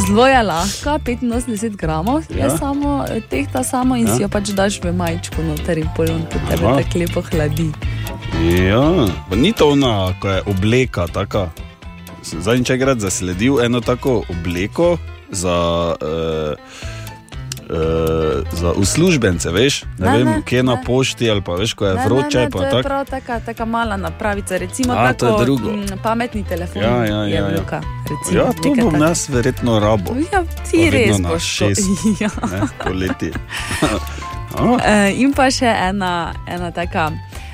Zelo 0.08 0.28
je 0.28 0.44
lahka, 0.44 1.00
85 1.00 1.76
gramov, 1.76 2.24
ja. 2.30 2.46
Je 2.46 2.58
samo, 2.58 3.06
eh, 3.10 3.22
tehta 3.30 3.64
samo 3.64 3.96
in 3.96 4.08
ja. 4.08 4.16
Si 4.16 4.22
jo 4.22 4.30
pač 4.30 4.50
daš 4.50 4.80
v 4.84 4.94
majčku 4.94 5.44
noter 5.44 5.78
in 5.78 5.90
polon 5.96 6.26
po 6.30 6.40
tebe 6.50 6.66
Aha. 6.66 6.78
tako 6.82 7.00
lepo 7.00 7.22
hladi. 7.22 7.72
Ja, 8.68 9.08
pa 9.30 9.36
ni 9.36 9.54
to 9.54 9.70
ona, 9.72 10.14
ko 10.20 10.30
je 10.30 10.42
obleka 10.46 11.08
taka. 11.08 11.50
Zadnjič 12.24 12.70
je 12.70 12.78
grad 12.78 13.00
zasledil 13.00 13.62
eno 13.62 13.82
tako 13.82 14.24
obleko 14.30 14.98
za, 15.32 15.58
uh, 16.02 16.54
za 18.52 18.72
uslužbence, 18.72 19.50
veš, 19.50 19.84
ne, 19.98 20.08
Ne, 20.08 20.18
vem, 20.18 20.28
ne, 20.28 20.42
kje 20.42 20.64
na 20.64 20.76
ne. 20.76 20.84
pošti 20.84 21.30
ali 21.30 21.42
pa 21.42 21.54
veš, 21.54 21.74
ko 21.74 21.86
je 21.86 21.96
Ne, 21.96 22.06
vroče. 22.06 22.38
ne, 22.38 22.44
ne, 22.44 22.50
to 22.50 22.64
je 22.64 22.70
tako. 22.72 22.84
prav 22.84 23.06
taka, 23.06 23.40
taka 23.40 23.66
mala 23.66 23.98
napravica, 23.98 24.58
recimo 24.58 24.94
A, 24.94 25.08
je 25.08 25.18
tako, 25.18 25.44
drugo. 25.44 25.72
mm, 25.72 25.86
pametni 26.04 26.44
telefon. 26.44 26.82
Ja, 26.82 27.06
ja, 27.06 27.24
je 27.24 27.34
ja, 27.34 27.42
ja. 27.42 27.82
recimo, 28.04 28.40
Ja, 28.40 28.54
to 28.54 28.74
bom 28.82 29.02
jaz 29.02 29.30
verjetno 29.30 29.80
rabo. 29.80 30.12
Ja, 30.34 30.44
ti 30.72 30.78
Pa 30.84 30.98
res 30.98 31.20
na 31.20 31.30
boš 31.30 31.44
šest, 31.44 31.82
Ja. 32.22 32.30
ne, 32.44 32.62
poleti. 32.84 33.32
E, 34.86 35.14
in 35.14 35.30
pa 35.32 35.46
še 35.52 35.66
ena, 35.68 36.34
ena 36.48 36.72
taka 36.72 37.12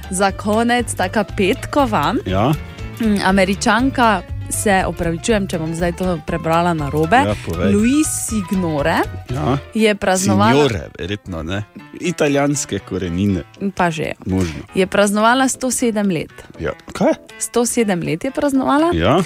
za 0.10 0.32
konec, 0.34 0.94
taka 0.94 1.24
petkova. 1.26 2.14
Ja, 2.26 2.54
Mm, 2.96 3.20
Američanka 3.26 4.22
se 4.50 4.84
opravičujem, 4.88 5.48
če 5.48 5.60
bom 5.60 5.76
zdaj 5.76 5.92
to 5.92 6.20
prebrala 6.28 6.74
na 6.74 6.90
robe. 6.90 7.16
Ja, 7.18 7.36
povej. 7.46 7.74
Louis 7.74 8.08
Signore 8.08 8.98
ja. 9.30 9.58
je 9.74 9.96
praznovala, 9.96 10.52
Signore, 10.54 10.90
verjetno 11.00 11.44
ne. 11.44 11.64
Italijanske 11.96 12.80
korenine, 12.80 13.44
pa 13.76 13.92
že. 13.92 14.14
možno. 14.26 14.60
Je 14.76 14.88
praznovala 14.88 15.46
107 15.46 16.14
let. 16.14 16.32
Ja. 16.60 16.72
Kaj? 16.94 17.14
107 17.40 18.06
let 18.06 18.24
je 18.24 18.32
praznovala 18.32 18.92
Ja. 18.94 19.24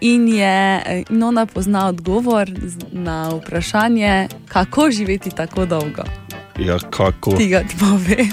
in 0.00 0.28
je 0.28 0.82
in 1.10 1.22
ona 1.22 1.46
pozna 1.46 1.88
odgovor 1.88 2.50
na 2.92 3.28
vprašanje, 3.30 4.28
kako 4.48 4.90
živeti 4.90 5.30
tako 5.30 5.66
dolgo. 5.66 6.02
Ja, 6.58 6.78
kako? 6.90 7.32
Ti 7.32 7.48
ga 7.48 7.62
povem, 7.80 8.30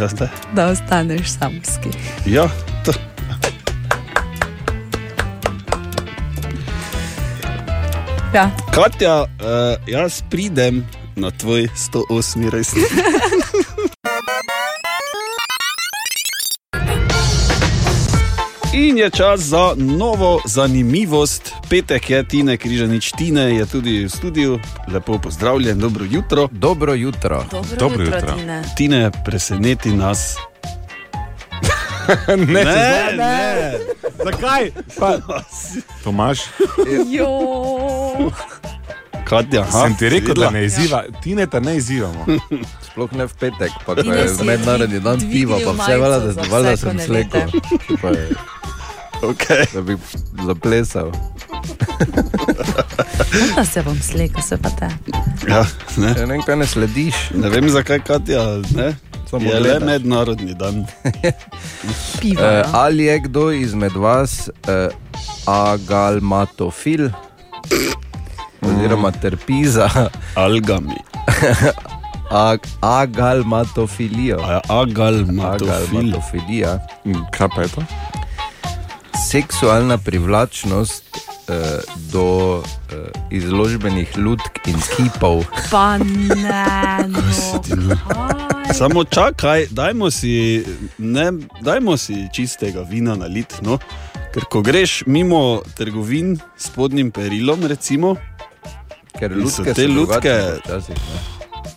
Ja, 0.00 0.08
da 0.52 0.66
ostaneš 0.66 1.28
samski. 1.28 1.88
ja 2.26 2.48
Ja. 8.34 8.50
Katja, 8.74 9.22
uh, 9.22 9.28
jaz 9.86 10.22
pridem 10.30 10.86
na 11.16 11.30
tvoj 11.30 11.68
108 11.76 12.50
resni. 12.50 12.82
In 18.74 18.98
je 18.98 19.10
čas 19.10 19.40
za 19.40 19.74
novo 19.76 20.40
zanimivost. 20.46 21.52
Petek 21.70 22.10
je 22.10 22.28
Tine, 22.28 22.56
križanič 22.56 23.12
Tine 23.12 23.54
je 23.56 23.66
tudi 23.66 24.04
v 24.04 24.10
studiu. 24.10 24.58
Lepo 24.88 25.18
pozdravljen, 25.18 25.78
dobro 25.78 26.04
jutro. 26.10 26.48
Dobro 26.52 26.94
jutro. 26.94 27.44
Dobro, 27.50 27.76
Dobro 27.78 28.04
jutro, 28.04 28.18
jutro. 28.18 28.34
Tine. 28.34 28.62
Tine, 28.76 29.10
preseneti 29.24 29.92
nas. 29.92 30.36
ne, 32.28 32.64
Ne, 32.64 32.64
ne, 33.14 33.78
Zakaj? 34.24 34.70
Pa, 34.98 35.18
Tomaš. 36.04 36.38
Katja, 39.24 39.62
aha, 39.62 39.82
sem 39.82 39.94
ti 39.96 40.08
rekel, 40.10 40.34
da 40.34 40.50
ne 40.50 40.64
izziva, 40.64 41.04
ti 41.22 41.34
ne, 41.34 41.46
da 41.46 41.60
ne 41.60 41.76
izzivamo. 41.76 42.26
Sploh 42.84 43.12
ne 43.12 43.24
v 43.24 43.32
petek, 43.34 43.72
pa 43.86 43.94
ko 43.94 44.04
je 44.04 44.28
si 44.28 44.44
mednarodni 44.44 45.00
dan 45.00 45.20
piva, 45.22 45.56
pa 45.58 45.72
vse 45.74 45.96
valjda, 45.96 46.18
za 46.20 46.32
da, 46.34 46.42
valjda 46.46 46.70
ko 46.70 46.76
sem 46.78 46.96
ne 46.96 47.04
slekel. 47.04 47.48
Pa 48.02 48.08
je- 48.10 48.34
Okay. 49.24 49.64
Da 49.72 49.80
bi 49.80 49.96
zaplesal. 50.42 51.08
Da 53.56 53.64
se 53.64 53.82
bom 53.82 53.96
slekel, 54.02 54.42
se 54.42 54.56
pa 54.56 54.68
te. 54.70 54.88
Ja, 55.48 55.64
ne. 55.96 56.06
Ja, 56.08 56.14
ne 56.16 56.26
vem, 56.26 56.42
kaj 56.42 56.56
ne 56.56 56.66
slediš. 56.66 57.14
ne 57.32 57.48
vem, 57.48 57.68
zakaj 57.68 57.98
Katja 58.00 58.42
ne. 58.70 58.90
Samo 59.34 59.50
Je 59.50 59.60
le 59.60 59.80
mednarodni 59.80 60.54
dan. 60.54 60.86
Piva. 62.20 62.42
Uh, 62.42 62.54
ja. 62.54 62.64
ali 62.72 63.04
je 63.04 63.18
kdo 63.18 63.50
izmed 63.50 63.92
vas 63.92 64.48
uh, 64.48 64.94
agalmatofil? 65.46 67.08
Oziroma 68.62 69.10
trpi 69.10 69.66
za 69.66 69.90
Algami. 70.44 70.96
ag 72.30 72.60
agalmatofilijo. 72.80 74.38
Ja. 74.38 74.60
Agalmatofilija. 74.68 76.86
Kaj 77.30 77.48
pa 77.56 77.62
je 77.62 77.68
to? 77.68 77.82
Seksualna 79.30 79.98
privlačnost 79.98 81.16
uh, 81.16 81.33
do 82.08 82.24
uh, 82.56 82.64
izložbenih 83.30 84.16
lutk 84.16 84.42
in 84.64 84.76
kipov. 84.90 85.44
Pa 85.70 85.98
ne, 85.98 86.64
no. 87.06 87.20
Samo 88.72 89.04
čakaj, 89.04 89.66
dajmo 89.70 90.10
si, 90.10 90.64
ne, 90.98 91.32
dajmo 91.60 91.96
si 91.96 92.28
čistega 92.30 92.80
vina 92.82 93.14
nalit. 93.14 93.54
No? 93.60 93.78
Ker 94.32 94.44
ko 94.44 94.62
greš 94.62 95.04
mimo 95.06 95.40
trgovin 95.74 96.34
s 96.56 96.68
podnim 96.68 97.10
perilom, 97.10 97.62
recimo, 97.62 98.16
Ker 99.14 99.30
lutke 99.30 99.70
te 99.70 99.86
lutke- 99.86 100.58
Včasih, 100.58 100.96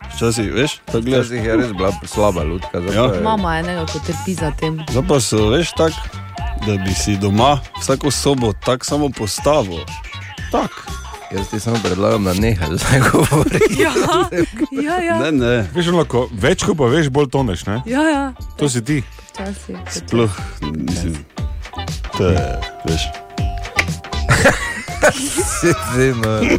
včasih 0.09 0.47
veš, 0.49 0.71
to 0.85 0.97
gledaš. 0.99 1.27
včasih 1.27 1.43
je 1.43 1.53
res 1.55 1.71
bila 1.71 1.91
slaba 2.03 2.41
lutka. 2.41 2.81
Ja. 2.87 3.05
je- 3.05 3.21
Mama 3.21 3.59
enega, 3.59 3.85
ko 3.85 3.99
trpi 3.99 4.33
za 4.33 4.49
tem. 4.51 4.81
Zdaj 4.89 5.05
pa 5.05 5.19
so 5.19 5.49
veš 5.49 5.69
tak, 5.73 5.93
da 6.65 6.77
bi 6.83 6.93
si 6.93 7.17
doma 7.17 7.59
vsako 7.81 8.11
sobo 8.11 8.53
tako 8.65 8.85
samo 8.85 9.09
postavil. 9.09 9.85
Tak. 10.51 10.71
Jaz 11.31 11.49
ti 11.49 11.59
samo 11.59 11.77
predlagam, 11.83 12.23
da 12.23 12.33
nehaj 12.33 12.67
zdaj 12.71 12.99
govoriti. 13.11 13.81
Ja, 13.81 13.91
ja, 14.87 15.03
ja. 15.03 15.19
Ne, 15.19 15.31
ne, 15.31 15.67
Veš, 15.75 15.87
lahko, 15.91 16.29
več 16.31 16.63
ko 16.63 16.75
pa 16.75 16.87
veš, 16.87 17.09
bolj 17.09 17.29
toneš. 17.29 17.65
Ne? 17.67 17.81
ja, 17.85 18.01
ja. 18.09 18.33
To 18.57 18.69
si 18.69 18.83
ti. 18.83 19.03
Včasih. 19.33 19.77
sploh 19.91 20.31
nisem. 20.71 21.25
To 22.17 22.29
je, 22.29 22.61
veš. 22.85 23.01
Zdaj, 25.61 26.13
no. 26.23 26.57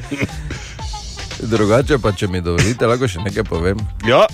Drugače 1.43 1.99
pa, 1.99 2.13
če 2.13 2.29
mi 2.29 2.41
dovolite, 2.45 2.87
lahko 2.87 3.09
še 3.09 3.25
nekaj 3.25 3.47
povem. 3.49 3.81
Ja, 4.07 4.27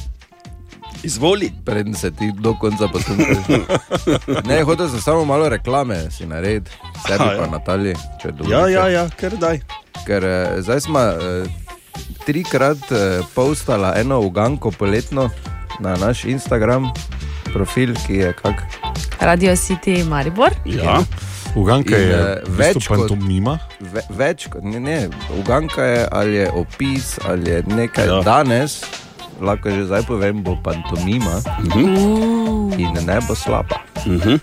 izvoli. 1.05 1.53
Preden 1.65 1.95
se 1.95 2.11
ti 2.11 2.33
do 2.35 2.55
konca 2.55 2.89
poslušaš. 2.89 3.37
Ne, 4.45 4.63
hotel 4.63 4.89
sem 4.89 5.01
samo 5.01 5.25
malo 5.25 5.49
reklame 5.49 6.11
si 6.11 6.27
narediti, 6.27 6.71
sebi 7.03 7.19
Ha, 7.21 7.33
ja. 7.33 7.39
pa 7.39 7.47
Nataliji, 7.49 7.95
če 8.19 8.31
dovolite. 8.31 8.53
Ja, 8.53 8.69
ja, 8.71 8.89
ja, 8.91 9.05
ker 9.11 9.37
daj. 9.37 9.61
Ker 10.05 10.25
eh, 10.25 10.61
zdaj 10.61 10.81
smo 10.81 11.01
eh, 11.01 11.47
trikrat 12.25 12.79
eh, 12.91 12.99
postala 13.31 13.95
eno 13.97 14.21
uganko 14.21 14.71
poletno 14.71 15.31
na 15.81 15.97
naš 15.97 16.25
Instagram 16.25 16.91
profil, 17.47 17.95
ki 18.07 18.15
je 18.17 18.33
kak. 18.35 18.63
Radio 19.21 19.53
City 19.53 20.05
Maribor. 20.05 20.51
Ja, 20.65 20.99
Uganka 21.55 21.95
In, 21.95 22.03
je 22.03 22.15
eh, 22.15 22.43
več 22.49 22.75
bistvu 22.75 22.81
kot- 22.89 22.99
pantomima. 23.01 23.59
Ve, 23.81 24.03
več 24.11 24.49
kot 24.49 24.65
ne, 24.65 24.81
ne, 24.81 24.97
uganka 25.39 25.85
je 25.85 26.01
ali 26.11 26.35
je 26.35 26.49
opis 26.53 27.19
ali 27.25 27.51
je 27.51 27.63
nekaj 27.69 28.07
Ja. 28.07 28.15
ja. 28.15 28.23
danes. 28.23 28.81
Lahko 29.41 29.70
že 29.70 29.85
zdaj 29.85 30.03
povem, 30.03 30.43
bo 30.43 30.57
pantomima 30.62 31.41
Uh. 31.76 32.72
in 32.78 32.93
ne 33.07 33.18
bo 33.28 33.35
slaba. 33.35 33.76
Mhm. 34.07 34.37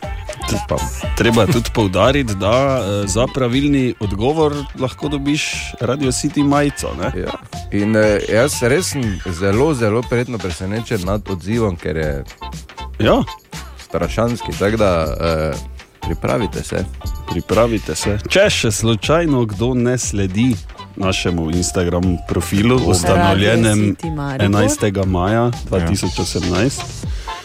Upam. 0.51 0.79
Treba 1.15 1.45
tudi 1.45 1.69
poudariti, 1.73 2.35
da 2.35 2.79
eh, 2.79 3.07
za 3.07 3.27
pravilni 3.27 3.93
odgovor 3.99 4.53
lahko 4.79 5.07
dobiš 5.07 5.43
Radio 5.79 6.11
City 6.11 6.43
majico. 6.43 6.89
Ne? 6.99 7.21
Ja. 7.21 7.31
In 7.71 7.95
eh, 7.95 8.19
jaz 8.29 8.63
res 8.63 8.85
sem 8.87 9.19
zelo, 9.29 9.73
zelo 9.73 10.01
prijetno 10.01 10.37
presenečen 10.37 10.99
nad 11.05 11.29
odzivom, 11.29 11.75
ker 11.75 11.97
je 11.97 12.23
Ja, 12.99 13.23
strašanski. 13.79 14.51
Tako 14.59 14.77
da 14.77 14.91
eh, 15.21 15.53
pripravite 16.01 16.63
se. 16.63 16.85
pripravite 17.31 17.95
se. 17.95 18.17
Če 18.29 18.49
še 18.49 18.71
slučajno 18.71 19.45
kdo 19.45 19.73
ne 19.73 19.97
sledi 19.97 20.55
našemu 20.95 21.51
Instagram 21.51 22.17
profilu, 22.27 22.75
ustanovljenem 22.85 23.79
City 23.79 24.15
Maribor. 24.15 24.61
11. 24.61 25.05
maja 25.05 25.51
2018. 25.69 26.81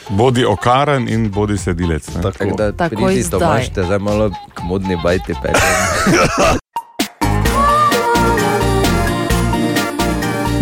Bodi 0.08 0.44
okaren 0.44 1.08
in 1.08 1.30
bodi 1.30 1.58
sledilec. 1.58 2.08
ne. 2.14 2.22
Tako. 2.22 2.38
Tako 2.38 2.56
da 2.56 2.72
Takoj 2.72 3.06
pridi 3.06 3.22
zdaj. 3.22 3.40
Tomaš, 3.40 3.68
te 3.68 3.82
zdaj 3.82 3.98
malo 3.98 4.30
k 4.54 4.62
modni 4.62 4.96
bajti 5.02 5.34
peljem. 5.42 5.60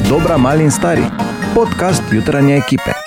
Dobra, 0.08 0.36
mali 0.36 0.64
in 0.64 0.70
stari. 0.70 1.02
Podcast 1.54 2.02
jutranje 2.12 2.56
ekipe. 2.56 3.03